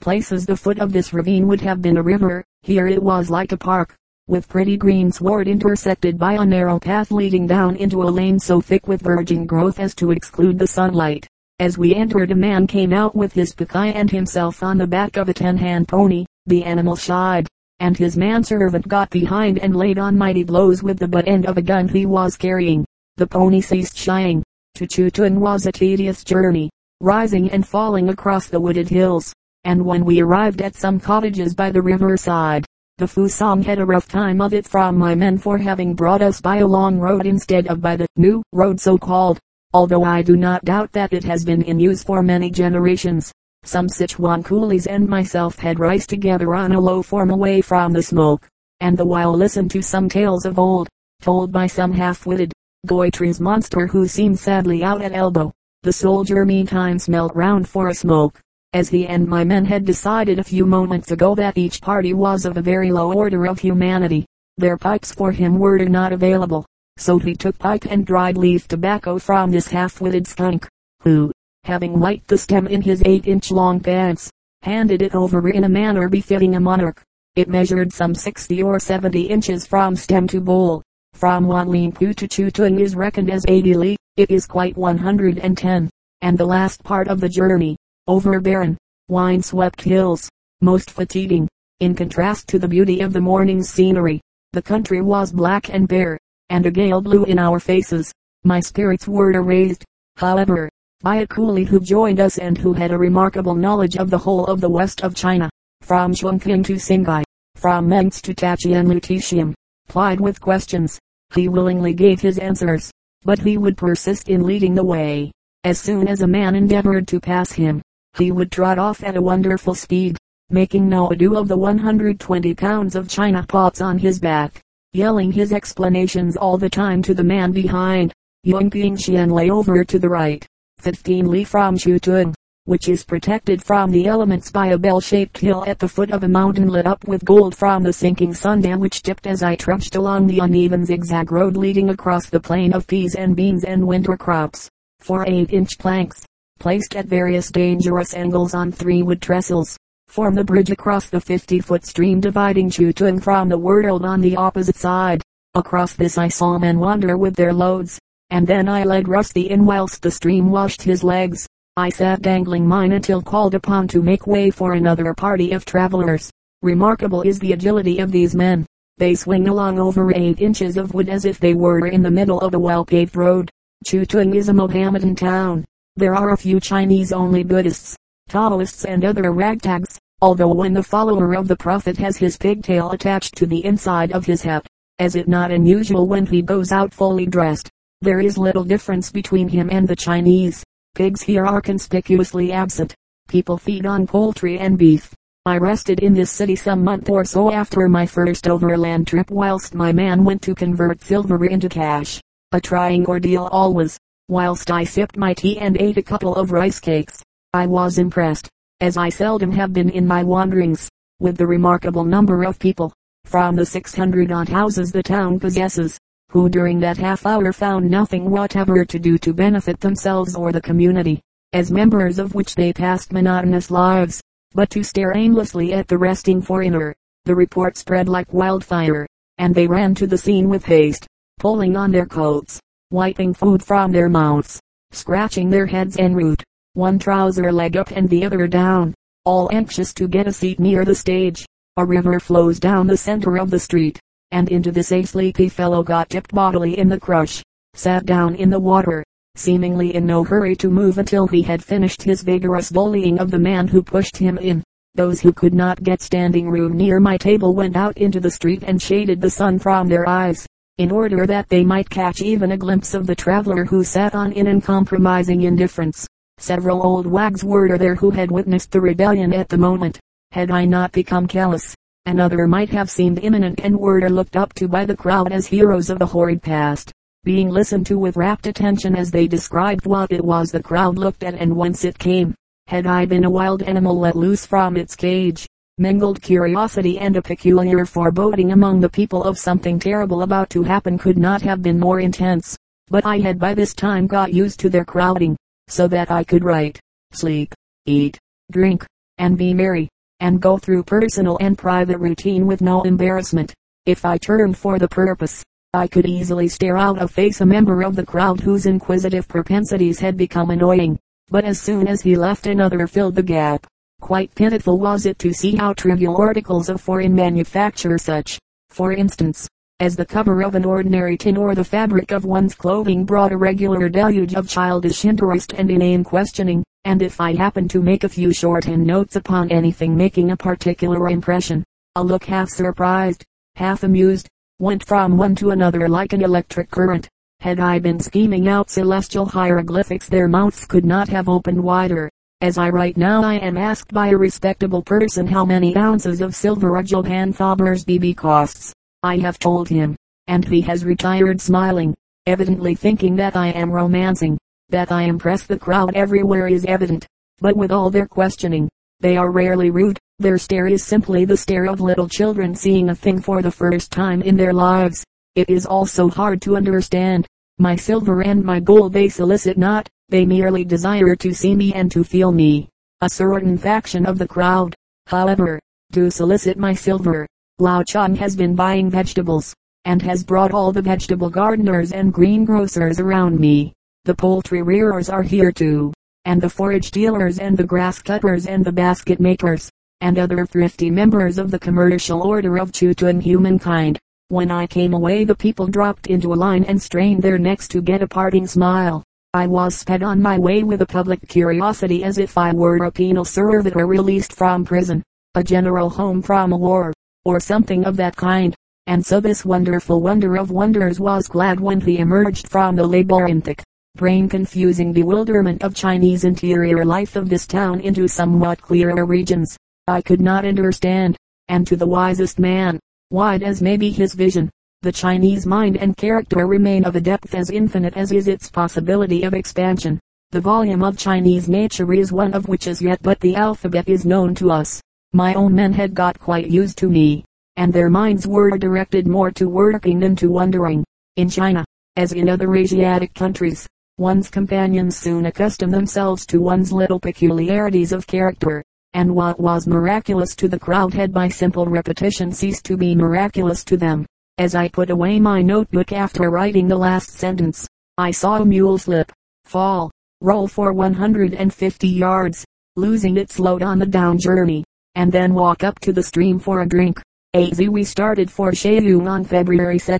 places 0.00 0.46
the 0.46 0.56
foot 0.56 0.78
of 0.80 0.92
this 0.92 1.12
ravine 1.12 1.46
would 1.46 1.60
have 1.60 1.80
been 1.80 1.96
a 1.96 2.02
river, 2.02 2.44
here 2.62 2.86
it 2.86 3.02
was 3.02 3.30
like 3.30 3.52
a 3.52 3.56
park 3.56 3.96
with 4.26 4.48
pretty 4.48 4.74
green 4.74 5.12
sward 5.12 5.46
intersected 5.46 6.18
by 6.18 6.32
a 6.32 6.46
narrow 6.46 6.80
path 6.80 7.10
leading 7.10 7.46
down 7.46 7.76
into 7.76 8.02
a 8.02 8.08
lane 8.08 8.38
so 8.38 8.58
thick 8.58 8.88
with 8.88 9.02
virgin 9.02 9.44
growth 9.44 9.78
as 9.78 9.94
to 9.94 10.12
exclude 10.12 10.58
the 10.58 10.66
sunlight. 10.66 11.28
As 11.58 11.76
we 11.76 11.94
entered 11.94 12.30
a 12.30 12.34
man 12.34 12.66
came 12.66 12.94
out 12.94 13.14
with 13.14 13.34
his 13.34 13.54
pakai 13.54 13.94
and 13.94 14.10
himself 14.10 14.62
on 14.62 14.78
the 14.78 14.86
back 14.86 15.18
of 15.18 15.28
a 15.28 15.34
ten-hand 15.34 15.88
pony. 15.88 16.24
The 16.46 16.64
animal 16.64 16.96
shied, 16.96 17.46
and 17.80 17.96
his 17.96 18.16
manservant 18.16 18.86
got 18.88 19.10
behind 19.10 19.58
and 19.58 19.74
laid 19.74 19.98
on 19.98 20.16
mighty 20.16 20.44
blows 20.44 20.82
with 20.82 20.98
the 20.98 21.08
butt 21.08 21.28
end 21.28 21.46
of 21.46 21.58
a 21.58 21.62
gun 21.62 21.88
he 21.88 22.06
was 22.06 22.36
carrying. 22.36 22.84
The 23.16 23.26
pony 23.26 23.60
ceased 23.60 23.96
shying. 23.96 24.42
To 24.76 24.86
Chutun 24.86 25.38
was 25.38 25.66
a 25.66 25.72
tedious 25.72 26.24
journey, 26.24 26.70
rising 27.00 27.50
and 27.50 27.66
falling 27.66 28.08
across 28.08 28.48
the 28.48 28.60
wooded 28.60 28.88
hills, 28.88 29.32
and 29.64 29.84
when 29.84 30.04
we 30.04 30.20
arrived 30.20 30.60
at 30.62 30.74
some 30.74 30.98
cottages 30.98 31.54
by 31.54 31.70
the 31.70 31.82
riverside, 31.82 32.66
the 32.98 33.06
Fusang 33.06 33.64
had 33.64 33.78
a 33.78 33.84
rough 33.84 34.08
time 34.08 34.40
of 34.40 34.54
it 34.54 34.66
from 34.66 34.96
my 34.96 35.14
men 35.14 35.38
for 35.38 35.58
having 35.58 35.94
brought 35.94 36.22
us 36.22 36.40
by 36.40 36.58
a 36.58 36.66
long 36.66 36.98
road 36.98 37.26
instead 37.26 37.66
of 37.66 37.80
by 37.80 37.96
the 37.96 38.06
new 38.16 38.42
road 38.52 38.78
so 38.80 38.96
called, 38.96 39.40
although 39.72 40.04
I 40.04 40.22
do 40.22 40.36
not 40.36 40.64
doubt 40.64 40.92
that 40.92 41.12
it 41.12 41.24
has 41.24 41.44
been 41.44 41.62
in 41.62 41.80
use 41.80 42.04
for 42.04 42.22
many 42.22 42.50
generations. 42.50 43.32
Some 43.64 43.88
Sichuan 43.88 44.44
coolies 44.44 44.86
and 44.86 45.08
myself 45.08 45.58
had 45.58 45.80
rice 45.80 46.06
together 46.06 46.54
on 46.54 46.72
a 46.72 46.80
low 46.80 47.02
form 47.02 47.30
away 47.30 47.62
from 47.62 47.92
the 47.92 48.02
smoke, 48.02 48.46
and 48.80 48.96
the 48.96 49.06
while 49.06 49.32
listened 49.32 49.70
to 49.70 49.82
some 49.82 50.08
tales 50.08 50.44
of 50.44 50.58
old, 50.58 50.86
told 51.22 51.50
by 51.50 51.66
some 51.66 51.92
half-witted, 51.92 52.52
goitres 52.86 53.40
monster 53.40 53.86
who 53.86 54.06
seemed 54.06 54.38
sadly 54.38 54.84
out 54.84 55.00
at 55.00 55.14
elbow. 55.14 55.50
The 55.82 55.92
soldier 55.92 56.44
meantime 56.44 56.98
smelt 56.98 57.34
round 57.34 57.66
for 57.66 57.88
a 57.88 57.94
smoke, 57.94 58.38
as 58.74 58.90
he 58.90 59.06
and 59.06 59.26
my 59.26 59.44
men 59.44 59.64
had 59.64 59.86
decided 59.86 60.38
a 60.38 60.44
few 60.44 60.66
moments 60.66 61.10
ago 61.10 61.34
that 61.36 61.56
each 61.56 61.80
party 61.80 62.12
was 62.12 62.44
of 62.44 62.58
a 62.58 62.62
very 62.62 62.92
low 62.92 63.14
order 63.14 63.46
of 63.46 63.58
humanity. 63.58 64.26
Their 64.58 64.76
pipes 64.76 65.10
for 65.12 65.32
him 65.32 65.58
were 65.58 65.78
not 65.78 66.12
available, 66.12 66.66
so 66.98 67.18
he 67.18 67.34
took 67.34 67.58
pipe 67.58 67.86
and 67.88 68.04
dried 68.04 68.36
leaf 68.36 68.68
tobacco 68.68 69.18
from 69.18 69.50
this 69.50 69.68
half-witted 69.68 70.26
skunk, 70.26 70.68
who, 71.02 71.32
having 71.64 71.98
lighted 71.98 72.26
the 72.28 72.38
stem 72.38 72.66
in 72.66 72.82
his 72.82 73.02
eight-inch 73.04 73.50
long 73.50 73.80
pants, 73.80 74.30
handed 74.62 75.02
it 75.02 75.14
over 75.14 75.48
in 75.48 75.64
a 75.64 75.68
manner 75.68 76.08
befitting 76.08 76.54
a 76.54 76.60
monarch. 76.60 77.02
It 77.36 77.48
measured 77.48 77.92
some 77.92 78.14
60 78.14 78.62
or 78.62 78.78
70 78.78 79.22
inches 79.22 79.66
from 79.66 79.96
stem 79.96 80.28
to 80.28 80.40
bowl. 80.40 80.82
From 81.14 81.46
Wanlingpu 81.46 82.14
to 82.16 82.28
Chutun 82.28 82.78
is 82.80 82.94
reckoned 82.94 83.30
as 83.30 83.44
80 83.48 83.74
li, 83.74 83.96
it 84.16 84.30
is 84.30 84.46
quite 84.46 84.76
110, 84.76 85.90
and 86.20 86.38
the 86.38 86.46
last 86.46 86.82
part 86.84 87.08
of 87.08 87.20
the 87.20 87.28
journey, 87.28 87.76
over 88.06 88.40
barren, 88.40 88.76
wine-swept 89.08 89.82
hills, 89.82 90.28
most 90.60 90.90
fatiguing. 90.90 91.48
In 91.80 91.94
contrast 91.94 92.48
to 92.48 92.58
the 92.58 92.68
beauty 92.68 93.00
of 93.00 93.12
the 93.12 93.20
morning's 93.20 93.68
scenery, 93.68 94.20
the 94.52 94.62
country 94.62 95.00
was 95.02 95.32
black 95.32 95.68
and 95.68 95.88
bare, 95.88 96.16
and 96.50 96.64
a 96.66 96.70
gale 96.70 97.00
blew 97.00 97.24
in 97.24 97.38
our 97.38 97.58
faces. 97.58 98.12
My 98.44 98.60
spirits 98.60 99.08
were 99.08 99.42
raised, 99.42 99.84
however, 100.16 100.68
by 101.00 101.16
a 101.16 101.26
coolie 101.26 101.66
who 101.66 101.80
joined 101.80 102.20
us 102.20 102.38
and 102.38 102.56
who 102.56 102.72
had 102.72 102.90
a 102.90 102.98
remarkable 102.98 103.54
knowledge 103.54 103.96
of 103.96 104.10
the 104.10 104.18
whole 104.18 104.46
of 104.46 104.60
the 104.60 104.68
west 104.68 105.02
of 105.02 105.14
China, 105.14 105.50
from 105.82 106.12
Chongqing 106.12 106.64
to 106.64 106.74
Singhai, 106.74 107.22
from 107.56 107.88
Mentz 107.88 108.20
to 108.22 108.34
Tachi 108.34 108.74
and 108.74 108.88
Lutetium. 108.88 109.54
Plied 109.88 110.20
with 110.20 110.40
questions, 110.40 110.98
he 111.34 111.48
willingly 111.48 111.92
gave 111.92 112.20
his 112.20 112.38
answers, 112.38 112.90
but 113.22 113.38
he 113.38 113.58
would 113.58 113.76
persist 113.76 114.28
in 114.28 114.44
leading 114.44 114.74
the 114.74 114.84
way. 114.84 115.30
As 115.64 115.78
soon 115.78 116.08
as 116.08 116.22
a 116.22 116.26
man 116.26 116.54
endeavored 116.54 117.08
to 117.08 117.20
pass 117.20 117.52
him, 117.52 117.82
he 118.16 118.30
would 118.30 118.52
trot 118.52 118.78
off 118.78 119.02
at 119.02 119.16
a 119.16 119.22
wonderful 119.22 119.74
speed, 119.74 120.16
making 120.50 120.88
no 120.88 121.08
ado 121.08 121.36
of 121.36 121.48
the 121.48 121.56
120 121.56 122.54
pounds 122.54 122.94
of 122.94 123.08
china 123.08 123.44
pots 123.48 123.80
on 123.80 123.98
his 123.98 124.18
back, 124.18 124.60
yelling 124.92 125.32
his 125.32 125.52
explanations 125.52 126.36
all 126.36 126.56
the 126.56 126.70
time 126.70 127.02
to 127.02 127.14
the 127.14 127.24
man 127.24 127.50
behind. 127.50 128.12
Yongping 128.46 129.32
lay 129.32 129.48
over 129.50 129.84
to 129.84 129.98
the 129.98 130.08
right, 130.08 130.46
15 130.84 131.30
li 131.30 131.44
from 131.44 131.78
Chutun, 131.78 132.34
which 132.66 132.90
is 132.90 133.06
protected 133.06 133.64
from 133.64 133.90
the 133.90 134.06
elements 134.06 134.50
by 134.50 134.66
a 134.66 134.76
bell-shaped 134.76 135.38
hill 135.38 135.64
at 135.66 135.78
the 135.78 135.88
foot 135.88 136.10
of 136.10 136.24
a 136.24 136.28
mountain 136.28 136.68
lit 136.68 136.86
up 136.86 137.08
with 137.08 137.24
gold 137.24 137.56
from 137.56 137.82
the 137.82 137.90
sinking 137.90 138.34
sun 138.34 138.60
which 138.78 139.00
dipped 139.00 139.26
as 139.26 139.42
I 139.42 139.56
trudged 139.56 139.96
along 139.96 140.26
the 140.26 140.40
uneven 140.40 140.84
zigzag 140.84 141.32
road 141.32 141.56
leading 141.56 141.88
across 141.88 142.28
the 142.28 142.38
plain 142.38 142.74
of 142.74 142.86
peas 142.86 143.14
and 143.14 143.34
beans 143.34 143.64
and 143.64 143.86
winter 143.86 144.14
crops. 144.18 144.68
Four 145.00 145.24
eight-inch 145.26 145.78
planks, 145.78 146.26
placed 146.58 146.94
at 146.94 147.06
various 147.06 147.50
dangerous 147.50 148.12
angles 148.12 148.52
on 148.52 148.70
three 148.70 149.02
wood 149.02 149.22
trestles, 149.22 149.78
form 150.08 150.34
the 150.34 150.44
bridge 150.44 150.70
across 150.70 151.08
the 151.08 151.16
50-foot 151.16 151.86
stream 151.86 152.20
dividing 152.20 152.68
Chutun 152.68 153.22
from 153.22 153.48
the 153.48 153.56
world 153.56 154.04
on 154.04 154.20
the 154.20 154.36
opposite 154.36 154.76
side. 154.76 155.22
Across 155.54 155.94
this 155.94 156.18
I 156.18 156.28
saw 156.28 156.58
men 156.58 156.78
wander 156.78 157.16
with 157.16 157.36
their 157.36 157.54
loads, 157.54 157.98
and 158.34 158.48
then 158.48 158.68
I 158.68 158.82
led 158.82 159.06
Rusty 159.06 159.50
in 159.50 159.64
whilst 159.64 160.02
the 160.02 160.10
stream 160.10 160.50
washed 160.50 160.82
his 160.82 161.04
legs. 161.04 161.46
I 161.76 161.88
sat 161.88 162.20
dangling 162.20 162.66
mine 162.66 162.90
until 162.90 163.22
called 163.22 163.54
upon 163.54 163.86
to 163.88 164.02
make 164.02 164.26
way 164.26 164.50
for 164.50 164.72
another 164.72 165.14
party 165.14 165.52
of 165.52 165.64
travelers. 165.64 166.32
Remarkable 166.60 167.22
is 167.22 167.38
the 167.38 167.52
agility 167.52 168.00
of 168.00 168.10
these 168.10 168.34
men. 168.34 168.66
They 168.98 169.14
swing 169.14 169.46
along 169.46 169.78
over 169.78 170.12
eight 170.12 170.40
inches 170.40 170.76
of 170.76 170.94
wood 170.94 171.08
as 171.08 171.24
if 171.24 171.38
they 171.38 171.54
were 171.54 171.86
in 171.86 172.02
the 172.02 172.10
middle 172.10 172.40
of 172.40 172.54
a 172.54 172.58
well-paved 172.58 173.14
road. 173.14 173.50
Chutun 173.86 174.34
is 174.34 174.48
a 174.48 174.52
Mohammedan 174.52 175.14
town, 175.14 175.64
there 175.94 176.16
are 176.16 176.30
a 176.30 176.36
few 176.36 176.58
Chinese 176.58 177.12
only 177.12 177.44
Buddhists, 177.44 177.94
Taoists 178.28 178.84
and 178.84 179.04
other 179.04 179.30
ragtags, 179.30 179.96
although 180.20 180.52
when 180.52 180.72
the 180.72 180.82
follower 180.82 181.36
of 181.36 181.46
the 181.46 181.54
Prophet 181.54 181.96
has 181.98 182.16
his 182.16 182.36
pigtail 182.36 182.90
attached 182.90 183.36
to 183.36 183.46
the 183.46 183.64
inside 183.64 184.10
of 184.10 184.26
his 184.26 184.42
hat, 184.42 184.66
as 184.98 185.14
it 185.14 185.28
not 185.28 185.52
unusual 185.52 186.08
when 186.08 186.26
he 186.26 186.42
goes 186.42 186.72
out 186.72 186.92
fully 186.92 187.26
dressed, 187.26 187.70
there 188.04 188.20
is 188.20 188.36
little 188.36 188.64
difference 188.64 189.10
between 189.10 189.48
him 189.48 189.70
and 189.72 189.88
the 189.88 189.96
Chinese. 189.96 190.62
Pigs 190.94 191.22
here 191.22 191.46
are 191.46 191.62
conspicuously 191.62 192.52
absent. 192.52 192.94
People 193.28 193.56
feed 193.56 193.86
on 193.86 194.06
poultry 194.06 194.58
and 194.58 194.76
beef. 194.76 195.14
I 195.46 195.56
rested 195.56 196.00
in 196.00 196.12
this 196.12 196.30
city 196.30 196.54
some 196.54 196.84
month 196.84 197.08
or 197.08 197.24
so 197.24 197.50
after 197.50 197.88
my 197.88 198.04
first 198.04 198.46
overland 198.46 199.06
trip 199.06 199.30
whilst 199.30 199.74
my 199.74 199.90
man 199.90 200.22
went 200.22 200.42
to 200.42 200.54
convert 200.54 201.02
silver 201.02 201.46
into 201.46 201.70
cash. 201.70 202.20
A 202.52 202.60
trying 202.60 203.06
ordeal 203.06 203.48
always. 203.50 203.98
Whilst 204.28 204.70
I 204.70 204.84
sipped 204.84 205.16
my 205.16 205.32
tea 205.32 205.58
and 205.58 205.80
ate 205.80 205.96
a 205.96 206.02
couple 206.02 206.34
of 206.34 206.52
rice 206.52 206.80
cakes, 206.80 207.22
I 207.54 207.66
was 207.66 207.96
impressed, 207.96 208.50
as 208.80 208.98
I 208.98 209.08
seldom 209.08 209.50
have 209.52 209.72
been 209.72 209.88
in 209.88 210.06
my 210.06 210.22
wanderings, 210.22 210.90
with 211.20 211.38
the 211.38 211.46
remarkable 211.46 212.04
number 212.04 212.44
of 212.44 212.58
people, 212.58 212.92
from 213.24 213.56
the 213.56 213.64
600 213.64 214.30
odd 214.30 214.48
houses 214.50 214.92
the 214.92 215.02
town 215.02 215.40
possesses, 215.40 215.98
who 216.34 216.48
during 216.48 216.80
that 216.80 216.96
half 216.96 217.26
hour 217.26 217.52
found 217.52 217.88
nothing 217.88 218.28
whatever 218.28 218.84
to 218.84 218.98
do 218.98 219.16
to 219.16 219.32
benefit 219.32 219.78
themselves 219.78 220.34
or 220.34 220.50
the 220.50 220.60
community, 220.60 221.22
as 221.52 221.70
members 221.70 222.18
of 222.18 222.34
which 222.34 222.56
they 222.56 222.72
passed 222.72 223.12
monotonous 223.12 223.70
lives, 223.70 224.20
but 224.52 224.68
to 224.68 224.82
stare 224.82 225.16
aimlessly 225.16 225.72
at 225.72 225.86
the 225.86 225.96
resting 225.96 226.42
foreigner. 226.42 226.92
The 227.24 227.36
report 227.36 227.76
spread 227.76 228.08
like 228.08 228.32
wildfire, 228.32 229.06
and 229.38 229.54
they 229.54 229.68
ran 229.68 229.94
to 229.94 230.08
the 230.08 230.18
scene 230.18 230.48
with 230.48 230.64
haste, 230.64 231.06
pulling 231.38 231.76
on 231.76 231.92
their 231.92 232.04
coats, 232.04 232.60
wiping 232.90 233.32
food 233.32 233.62
from 233.62 233.92
their 233.92 234.08
mouths, 234.08 234.60
scratching 234.90 235.50
their 235.50 235.66
heads 235.66 235.96
en 235.98 236.16
route, 236.16 236.42
one 236.72 236.98
trouser 236.98 237.52
leg 237.52 237.76
up 237.76 237.92
and 237.92 238.08
the 238.08 238.24
other 238.24 238.48
down, 238.48 238.92
all 239.24 239.48
anxious 239.52 239.94
to 239.94 240.08
get 240.08 240.26
a 240.26 240.32
seat 240.32 240.58
near 240.58 240.84
the 240.84 240.96
stage. 240.96 241.46
A 241.76 241.84
river 241.84 242.18
flows 242.18 242.58
down 242.58 242.88
the 242.88 242.96
center 242.96 243.38
of 243.38 243.50
the 243.50 243.60
street, 243.60 244.00
and 244.30 244.48
into 244.48 244.72
this 244.72 244.92
a 244.92 245.02
sleepy 245.02 245.48
fellow 245.48 245.82
got 245.82 246.08
dipped 246.08 246.34
bodily 246.34 246.78
in 246.78 246.88
the 246.88 246.98
crush, 246.98 247.42
sat 247.74 248.06
down 248.06 248.34
in 248.34 248.50
the 248.50 248.58
water, 248.58 249.04
seemingly 249.36 249.94
in 249.94 250.06
no 250.06 250.24
hurry 250.24 250.54
to 250.56 250.70
move 250.70 250.98
until 250.98 251.26
he 251.26 251.42
had 251.42 251.62
finished 251.62 252.02
his 252.02 252.22
vigorous 252.22 252.70
bullying 252.70 253.18
of 253.18 253.30
the 253.30 253.38
man 253.38 253.68
who 253.68 253.82
pushed 253.82 254.16
him 254.16 254.38
in. 254.38 254.62
Those 254.94 255.20
who 255.20 255.32
could 255.32 255.54
not 255.54 255.82
get 255.82 256.02
standing 256.02 256.48
room 256.48 256.76
near 256.76 257.00
my 257.00 257.16
table 257.16 257.54
went 257.54 257.74
out 257.74 257.98
into 257.98 258.20
the 258.20 258.30
street 258.30 258.62
and 258.64 258.80
shaded 258.80 259.20
the 259.20 259.30
sun 259.30 259.58
from 259.58 259.88
their 259.88 260.08
eyes, 260.08 260.46
in 260.78 260.92
order 260.92 261.26
that 261.26 261.48
they 261.48 261.64
might 261.64 261.90
catch 261.90 262.22
even 262.22 262.52
a 262.52 262.56
glimpse 262.56 262.94
of 262.94 263.06
the 263.06 263.14
traveler 263.14 263.64
who 263.64 263.82
sat 263.82 264.14
on 264.14 264.32
in 264.32 264.46
uncompromising 264.46 265.42
indifference. 265.42 266.06
Several 266.38 266.84
old 266.84 267.06
wags 267.06 267.42
were 267.42 267.78
there 267.78 267.94
who 267.94 268.10
had 268.10 268.30
witnessed 268.30 268.70
the 268.70 268.80
rebellion 268.80 269.32
at 269.32 269.48
the 269.48 269.58
moment. 269.58 269.98
Had 270.32 270.50
I 270.50 270.64
not 270.64 270.90
become 270.92 271.28
callous, 271.28 271.74
Another 272.06 272.46
might 272.46 272.68
have 272.68 272.90
seemed 272.90 273.18
imminent 273.20 273.60
and 273.62 273.78
were 273.78 274.10
looked 274.10 274.36
up 274.36 274.52
to 274.54 274.68
by 274.68 274.84
the 274.84 274.96
crowd 274.96 275.32
as 275.32 275.46
heroes 275.46 275.88
of 275.88 275.98
the 275.98 276.06
horrid 276.06 276.42
past. 276.42 276.92
Being 277.24 277.48
listened 277.48 277.86
to 277.86 277.98
with 277.98 278.18
rapt 278.18 278.46
attention 278.46 278.94
as 278.94 279.10
they 279.10 279.26
described 279.26 279.86
what 279.86 280.12
it 280.12 280.22
was 280.22 280.52
the 280.52 280.62
crowd 280.62 280.98
looked 280.98 281.22
at 281.24 281.32
and 281.32 281.56
whence 281.56 281.82
it 281.82 281.98
came. 281.98 282.34
Had 282.66 282.86
I 282.86 283.06
been 283.06 283.24
a 283.24 283.30
wild 283.30 283.62
animal 283.62 283.98
let 283.98 284.16
loose 284.16 284.44
from 284.44 284.76
its 284.76 284.94
cage, 284.94 285.48
mingled 285.78 286.20
curiosity 286.20 286.98
and 286.98 287.16
a 287.16 287.22
peculiar 287.22 287.86
foreboding 287.86 288.52
among 288.52 288.80
the 288.80 288.88
people 288.90 289.24
of 289.24 289.38
something 289.38 289.78
terrible 289.78 290.20
about 290.20 290.50
to 290.50 290.62
happen 290.62 290.98
could 290.98 291.16
not 291.16 291.40
have 291.40 291.62
been 291.62 291.80
more 291.80 292.00
intense. 292.00 292.54
But 292.88 293.06
I 293.06 293.20
had 293.20 293.38
by 293.38 293.54
this 293.54 293.72
time 293.72 294.06
got 294.06 294.34
used 294.34 294.60
to 294.60 294.68
their 294.68 294.84
crowding, 294.84 295.36
so 295.68 295.88
that 295.88 296.10
I 296.10 296.22
could 296.22 296.44
write, 296.44 296.78
sleep, 297.12 297.54
eat, 297.86 298.18
drink, 298.50 298.84
and 299.16 299.38
be 299.38 299.54
merry 299.54 299.88
and 300.20 300.40
go 300.40 300.58
through 300.58 300.84
personal 300.84 301.38
and 301.40 301.58
private 301.58 301.98
routine 301.98 302.46
with 302.46 302.60
no 302.60 302.82
embarrassment. 302.82 303.52
If 303.86 304.04
I 304.04 304.18
turned 304.18 304.56
for 304.56 304.78
the 304.78 304.88
purpose, 304.88 305.42
I 305.74 305.86
could 305.86 306.06
easily 306.06 306.48
stare 306.48 306.76
out 306.76 306.98
of 306.98 307.10
face 307.10 307.40
a 307.40 307.46
member 307.46 307.82
of 307.82 307.96
the 307.96 308.06
crowd 308.06 308.40
whose 308.40 308.66
inquisitive 308.66 309.26
propensities 309.26 309.98
had 309.98 310.16
become 310.16 310.50
annoying. 310.50 310.98
But 311.30 311.44
as 311.44 311.60
soon 311.60 311.88
as 311.88 312.00
he 312.00 312.16
left 312.16 312.46
another 312.46 312.86
filled 312.86 313.14
the 313.14 313.22
gap. 313.22 313.66
Quite 314.00 314.34
pitiful 314.34 314.78
was 314.78 315.06
it 315.06 315.18
to 315.20 315.32
see 315.32 315.56
how 315.56 315.72
trivial 315.72 316.16
articles 316.16 316.68
of 316.68 316.80
foreign 316.80 317.14
manufacture 317.14 317.96
such, 317.98 318.38
for 318.68 318.92
instance, 318.92 319.48
as 319.80 319.96
the 319.96 320.06
cover 320.06 320.42
of 320.42 320.54
an 320.54 320.64
ordinary 320.64 321.16
tin 321.16 321.36
or 321.36 321.54
the 321.54 321.64
fabric 321.64 322.12
of 322.12 322.24
one's 322.24 322.54
clothing 322.54 323.04
brought 323.04 323.32
a 323.32 323.36
regular 323.36 323.88
deluge 323.88 324.34
of 324.34 324.48
childish 324.48 325.04
interest 325.04 325.52
and 325.54 325.70
inane 325.70 326.04
questioning 326.04 326.62
and 326.84 327.00
if 327.00 327.20
I 327.20 327.34
happen 327.34 327.66
to 327.68 327.82
make 327.82 328.04
a 328.04 328.08
few 328.08 328.32
shorthand 328.32 328.86
notes 328.86 329.16
upon 329.16 329.50
anything 329.50 329.96
making 329.96 330.30
a 330.30 330.36
particular 330.36 331.08
impression, 331.08 331.64
a 331.96 332.02
look 332.02 332.24
half 332.24 332.48
surprised, 332.48 333.24
half 333.56 333.82
amused, 333.82 334.28
went 334.58 334.84
from 334.84 335.16
one 335.16 335.34
to 335.36 335.50
another 335.50 335.88
like 335.88 336.12
an 336.12 336.22
electric 336.22 336.70
current. 336.70 337.08
Had 337.40 337.58
I 337.58 337.78
been 337.78 338.00
scheming 338.00 338.48
out 338.48 338.70
celestial 338.70 339.26
hieroglyphics 339.26 340.08
their 340.08 340.28
mouths 340.28 340.66
could 340.66 340.84
not 340.84 341.08
have 341.08 341.28
opened 341.28 341.62
wider. 341.62 342.10
As 342.40 342.58
I 342.58 342.68
write 342.68 342.96
now 342.96 343.22
I 343.22 343.34
am 343.36 343.56
asked 343.56 343.92
by 343.92 344.08
a 344.08 344.16
respectable 344.16 344.82
person 344.82 345.26
how 345.26 345.44
many 345.44 345.76
ounces 345.76 346.20
of 346.20 346.34
silver 346.34 346.76
a 346.76 346.82
Johann 346.82 347.32
Faber's 347.32 347.84
BB 347.84 348.16
costs. 348.16 348.72
I 349.02 349.18
have 349.18 349.38
told 349.38 349.68
him, 349.68 349.96
and 350.26 350.46
he 350.46 350.60
has 350.62 350.84
retired 350.84 351.40
smiling, 351.40 351.94
evidently 352.26 352.74
thinking 352.74 353.16
that 353.16 353.36
I 353.36 353.48
am 353.48 353.70
romancing. 353.70 354.38
That 354.70 354.90
I 354.90 355.02
impress 355.02 355.46
the 355.46 355.58
crowd 355.58 355.94
everywhere 355.94 356.48
is 356.48 356.64
evident. 356.64 357.06
But 357.40 357.56
with 357.56 357.70
all 357.70 357.90
their 357.90 358.06
questioning, 358.06 358.68
they 359.00 359.16
are 359.16 359.30
rarely 359.30 359.70
rude. 359.70 359.98
Their 360.18 360.38
stare 360.38 360.66
is 360.66 360.84
simply 360.84 361.24
the 361.24 361.36
stare 361.36 361.66
of 361.66 361.80
little 361.80 362.08
children 362.08 362.54
seeing 362.54 362.88
a 362.88 362.94
thing 362.94 363.20
for 363.20 363.42
the 363.42 363.50
first 363.50 363.90
time 363.90 364.22
in 364.22 364.36
their 364.36 364.52
lives. 364.52 365.04
It 365.34 365.50
is 365.50 365.66
also 365.66 366.08
hard 366.08 366.40
to 366.42 366.56
understand. 366.56 367.26
My 367.58 367.76
silver 367.76 368.22
and 368.22 368.44
my 368.44 368.60
gold 368.60 368.92
they 368.92 369.08
solicit 369.08 369.58
not, 369.58 369.88
they 370.08 370.24
merely 370.24 370.64
desire 370.64 371.16
to 371.16 371.34
see 371.34 371.54
me 371.54 371.74
and 371.74 371.90
to 371.92 372.04
feel 372.04 372.32
me. 372.32 372.68
A 373.00 373.10
certain 373.10 373.58
faction 373.58 374.06
of 374.06 374.18
the 374.18 374.28
crowd, 374.28 374.74
however, 375.06 375.60
do 375.92 376.10
solicit 376.10 376.56
my 376.56 376.72
silver. 376.72 377.26
Lao 377.58 377.82
Chun 377.82 378.16
has 378.16 378.34
been 378.34 378.54
buying 378.54 378.90
vegetables, 378.90 379.54
and 379.84 380.00
has 380.02 380.24
brought 380.24 380.52
all 380.52 380.72
the 380.72 380.82
vegetable 380.82 381.30
gardeners 381.30 381.92
and 381.92 382.12
greengrocers 382.12 382.98
around 382.98 383.38
me. 383.38 383.72
The 384.06 384.14
poultry 384.14 384.60
rearers 384.60 385.08
are 385.08 385.22
here 385.22 385.50
too, 385.50 385.90
and 386.26 386.38
the 386.38 386.50
forage 386.50 386.90
dealers 386.90 387.38
and 387.38 387.56
the 387.56 387.64
grass 387.64 388.02
cutters 388.02 388.46
and 388.46 388.62
the 388.62 388.70
basket 388.70 389.18
makers, 389.18 389.70
and 390.02 390.18
other 390.18 390.44
thrifty 390.44 390.90
members 390.90 391.38
of 391.38 391.50
the 391.50 391.58
commercial 391.58 392.20
order 392.20 392.58
of 392.58 392.70
Chutun 392.70 393.22
humankind. 393.22 393.98
When 394.28 394.50
I 394.50 394.66
came 394.66 394.92
away 394.92 395.24
the 395.24 395.34
people 395.34 395.66
dropped 395.66 396.08
into 396.08 396.34
a 396.34 396.36
line 396.36 396.64
and 396.64 396.82
strained 396.82 397.22
their 397.22 397.38
necks 397.38 397.66
to 397.68 397.80
get 397.80 398.02
a 398.02 398.06
parting 398.06 398.46
smile. 398.46 399.02
I 399.32 399.46
was 399.46 399.74
sped 399.74 400.02
on 400.02 400.20
my 400.20 400.38
way 400.38 400.64
with 400.64 400.82
a 400.82 400.86
public 400.86 401.26
curiosity 401.26 402.04
as 402.04 402.18
if 402.18 402.36
I 402.36 402.52
were 402.52 402.84
a 402.84 402.92
penal 402.92 403.24
servitor 403.24 403.86
released 403.86 404.34
from 404.34 404.66
prison, 404.66 405.02
a 405.34 405.42
general 405.42 405.88
home 405.88 406.20
from 406.20 406.52
a 406.52 406.58
war, 406.58 406.92
or 407.24 407.40
something 407.40 407.86
of 407.86 407.96
that 407.96 408.16
kind. 408.16 408.54
And 408.86 409.04
so 409.04 409.18
this 409.18 409.46
wonderful 409.46 410.02
wonder 410.02 410.36
of 410.36 410.50
wonders 410.50 411.00
was 411.00 411.26
glad 411.26 411.58
when 411.58 411.80
he 411.80 412.00
emerged 412.00 412.48
from 412.48 412.76
the 412.76 412.86
labyrinthic, 412.86 413.62
brain 413.96 414.28
confusing 414.28 414.92
bewilderment 414.92 415.62
of 415.62 415.72
Chinese 415.72 416.24
interior 416.24 416.84
life 416.84 417.14
of 417.14 417.28
this 417.28 417.46
town 417.46 417.78
into 417.78 418.08
somewhat 418.08 418.60
clearer 418.60 419.06
regions. 419.06 419.56
I 419.86 420.02
could 420.02 420.20
not 420.20 420.44
understand, 420.44 421.16
and 421.46 421.64
to 421.68 421.76
the 421.76 421.86
wisest 421.86 422.40
man, 422.40 422.80
wide 423.10 423.44
as 423.44 423.62
may 423.62 423.76
be 423.76 423.92
his 423.92 424.14
vision, 424.14 424.50
the 424.82 424.90
Chinese 424.90 425.46
mind 425.46 425.76
and 425.76 425.96
character 425.96 426.44
remain 426.48 426.84
of 426.84 426.96
a 426.96 427.00
depth 427.00 427.36
as 427.36 427.50
infinite 427.50 427.96
as 427.96 428.10
is 428.10 428.26
its 428.26 428.50
possibility 428.50 429.22
of 429.22 429.32
expansion. 429.32 430.00
The 430.32 430.40
volume 430.40 430.82
of 430.82 430.98
Chinese 430.98 431.48
nature 431.48 431.92
is 431.92 432.10
one 432.10 432.34
of 432.34 432.48
which 432.48 432.66
as 432.66 432.82
yet 432.82 433.00
but 433.00 433.20
the 433.20 433.36
alphabet 433.36 433.88
is 433.88 434.04
known 434.04 434.34
to 434.34 434.50
us. 434.50 434.82
My 435.12 435.34
own 435.34 435.54
men 435.54 435.72
had 435.72 435.94
got 435.94 436.18
quite 436.18 436.50
used 436.50 436.78
to 436.78 436.90
me, 436.90 437.24
and 437.54 437.72
their 437.72 437.90
minds 437.90 438.26
were 438.26 438.58
directed 438.58 439.06
more 439.06 439.30
to 439.30 439.48
working 439.48 440.00
than 440.00 440.16
to 440.16 440.32
wondering. 440.32 440.82
In 441.14 441.30
China, 441.30 441.64
as 441.94 442.12
in 442.12 442.28
other 442.28 442.52
Asiatic 442.56 443.14
countries, 443.14 443.68
One's 443.98 444.28
companions 444.28 444.96
soon 444.96 445.26
accustom 445.26 445.70
themselves 445.70 446.26
to 446.26 446.40
one's 446.40 446.72
little 446.72 446.98
peculiarities 446.98 447.92
of 447.92 448.08
character, 448.08 448.60
and 448.92 449.14
what 449.14 449.38
was 449.38 449.68
miraculous 449.68 450.34
to 450.34 450.48
the 450.48 450.58
crowd 450.58 450.92
had 450.92 451.12
by 451.12 451.28
simple 451.28 451.66
repetition 451.66 452.32
ceased 452.32 452.64
to 452.64 452.76
be 452.76 452.96
miraculous 452.96 453.62
to 453.62 453.76
them. 453.76 454.04
As 454.36 454.56
I 454.56 454.66
put 454.66 454.90
away 454.90 455.20
my 455.20 455.42
notebook 455.42 455.92
after 455.92 456.28
writing 456.28 456.66
the 456.66 456.76
last 456.76 457.10
sentence, 457.10 457.68
I 457.96 458.10
saw 458.10 458.38
a 458.38 458.44
mule 458.44 458.78
slip, 458.78 459.12
fall, 459.44 459.92
roll 460.20 460.48
for 460.48 460.72
150 460.72 461.86
yards, 461.86 462.44
losing 462.74 463.16
its 463.16 463.38
load 463.38 463.62
on 463.62 463.78
the 463.78 463.86
down 463.86 464.18
journey, 464.18 464.64
and 464.96 465.12
then 465.12 465.34
walk 465.34 465.62
up 465.62 465.78
to 465.80 465.92
the 465.92 466.02
stream 466.02 466.40
for 466.40 466.62
a 466.62 466.68
drink. 466.68 467.00
AZ 467.34 467.60
we 467.60 467.84
started 467.84 468.28
for 468.28 468.50
Shayung 468.50 469.08
on 469.08 469.22
February 469.22 469.78
2, 469.78 469.92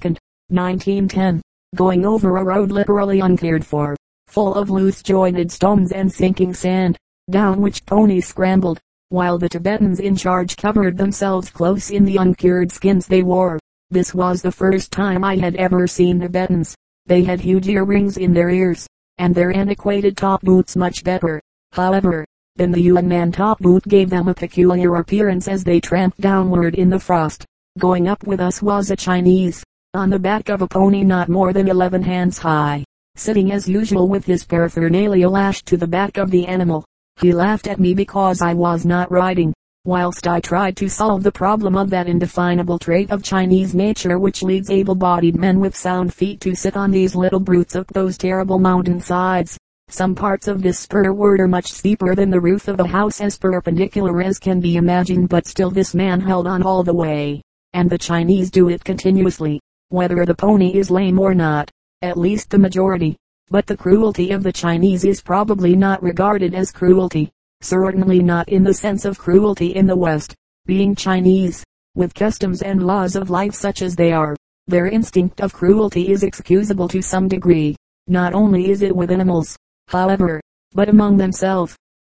1910 0.48 1.42
going 1.74 2.06
over 2.06 2.36
a 2.36 2.44
road 2.44 2.70
literally 2.70 3.20
uncared 3.20 3.64
for, 3.64 3.96
full 4.28 4.54
of 4.54 4.70
loose 4.70 5.02
jointed 5.02 5.50
stones 5.50 5.92
and 5.92 6.12
sinking 6.12 6.54
sand, 6.54 6.96
down 7.30 7.60
which 7.60 7.84
ponies 7.86 8.26
scrambled, 8.26 8.80
while 9.08 9.38
the 9.38 9.48
Tibetans 9.48 10.00
in 10.00 10.16
charge 10.16 10.56
covered 10.56 10.96
themselves 10.96 11.50
close 11.50 11.90
in 11.90 12.04
the 12.04 12.16
uncured 12.16 12.72
skins 12.72 13.06
they 13.06 13.22
wore. 13.22 13.58
This 13.90 14.14
was 14.14 14.42
the 14.42 14.52
first 14.52 14.90
time 14.90 15.22
I 15.22 15.36
had 15.36 15.56
ever 15.56 15.86
seen 15.86 16.20
Tibetans. 16.20 16.74
They 17.06 17.22
had 17.22 17.40
huge 17.40 17.68
earrings 17.68 18.16
in 18.16 18.32
their 18.32 18.50
ears, 18.50 18.86
and 19.18 19.34
their 19.34 19.54
antiquated 19.54 20.16
top 20.16 20.40
boots 20.42 20.76
much 20.76 21.04
better, 21.04 21.40
however, 21.72 22.24
than 22.56 22.72
the 22.72 22.80
Yunnan 22.80 23.32
top 23.32 23.58
boot 23.58 23.84
gave 23.84 24.10
them 24.10 24.28
a 24.28 24.34
peculiar 24.34 24.96
appearance 24.96 25.48
as 25.48 25.64
they 25.64 25.80
tramped 25.80 26.20
downward 26.20 26.74
in 26.74 26.88
the 26.88 26.98
frost. 26.98 27.44
Going 27.78 28.08
up 28.08 28.26
with 28.26 28.40
us 28.40 28.62
was 28.62 28.90
a 28.90 28.96
Chinese, 28.96 29.62
on 29.94 30.10
the 30.10 30.18
back 30.18 30.48
of 30.48 30.60
a 30.60 30.66
pony 30.66 31.04
not 31.04 31.28
more 31.28 31.52
than 31.52 31.68
eleven 31.68 32.02
hands 32.02 32.36
high, 32.36 32.84
sitting 33.14 33.52
as 33.52 33.68
usual 33.68 34.08
with 34.08 34.24
his 34.24 34.44
paraphernalia 34.44 35.28
lashed 35.28 35.66
to 35.66 35.76
the 35.76 35.86
back 35.86 36.18
of 36.18 36.32
the 36.32 36.46
animal. 36.46 36.84
He 37.20 37.32
laughed 37.32 37.68
at 37.68 37.78
me 37.78 37.94
because 37.94 38.42
I 38.42 38.54
was 38.54 38.84
not 38.84 39.12
riding, 39.12 39.52
whilst 39.84 40.26
I 40.26 40.40
tried 40.40 40.76
to 40.78 40.88
solve 40.88 41.22
the 41.22 41.30
problem 41.30 41.76
of 41.76 41.90
that 41.90 42.08
indefinable 42.08 42.78
trait 42.78 43.12
of 43.12 43.22
Chinese 43.22 43.72
nature 43.72 44.18
which 44.18 44.42
leads 44.42 44.68
able-bodied 44.68 45.36
men 45.36 45.60
with 45.60 45.76
sound 45.76 46.12
feet 46.12 46.40
to 46.40 46.56
sit 46.56 46.76
on 46.76 46.90
these 46.90 47.14
little 47.14 47.40
brutes 47.40 47.76
up 47.76 47.86
those 47.88 48.18
terrible 48.18 48.58
mountain 48.58 49.00
sides. 49.00 49.56
Some 49.88 50.16
parts 50.16 50.48
of 50.48 50.60
this 50.60 50.80
spur 50.80 51.12
were 51.12 51.46
much 51.46 51.66
steeper 51.66 52.16
than 52.16 52.30
the 52.30 52.40
roof 52.40 52.66
of 52.66 52.80
a 52.80 52.86
house 52.86 53.20
as 53.20 53.38
perpendicular 53.38 54.22
as 54.22 54.40
can 54.40 54.58
be 54.58 54.74
imagined 54.74 55.28
but 55.28 55.46
still 55.46 55.70
this 55.70 55.94
man 55.94 56.20
held 56.20 56.48
on 56.48 56.64
all 56.64 56.82
the 56.82 56.94
way 56.94 57.42
and 57.74 57.90
the 57.90 57.98
Chinese 57.98 58.52
do 58.52 58.68
it 58.68 58.84
continuously, 58.84 59.60
whether 59.88 60.24
the 60.24 60.34
pony 60.34 60.74
is 60.74 60.90
lame 60.90 61.18
or 61.18 61.34
not, 61.34 61.70
at 62.02 62.18
least 62.18 62.50
the 62.50 62.58
majority. 62.58 63.16
But 63.50 63.66
the 63.66 63.76
cruelty 63.76 64.30
of 64.30 64.42
the 64.42 64.52
Chinese 64.52 65.04
is 65.04 65.20
probably 65.20 65.76
not 65.76 66.02
regarded 66.02 66.54
as 66.54 66.72
cruelty, 66.72 67.30
certainly 67.60 68.20
not 68.20 68.48
in 68.48 68.62
the 68.62 68.74
sense 68.74 69.04
of 69.04 69.18
cruelty 69.18 69.74
in 69.74 69.86
the 69.86 69.96
West, 69.96 70.34
being 70.66 70.94
Chinese, 70.94 71.62
with 71.94 72.14
customs 72.14 72.62
and 72.62 72.86
laws 72.86 73.16
of 73.16 73.30
life 73.30 73.54
such 73.54 73.82
as 73.82 73.96
they 73.96 74.12
are. 74.12 74.34
Their 74.66 74.86
instinct 74.86 75.40
of 75.40 75.52
cruelty 75.52 76.10
is 76.10 76.22
excusable 76.22 76.88
to 76.88 77.02
some 77.02 77.28
degree. 77.28 77.76
Not 78.06 78.32
only 78.32 78.70
is 78.70 78.82
it 78.82 78.96
with 78.96 79.10
animals, 79.10 79.56
however, 79.88 80.40
but 80.72 80.88
among 80.88 81.18
themselves. 81.18 81.76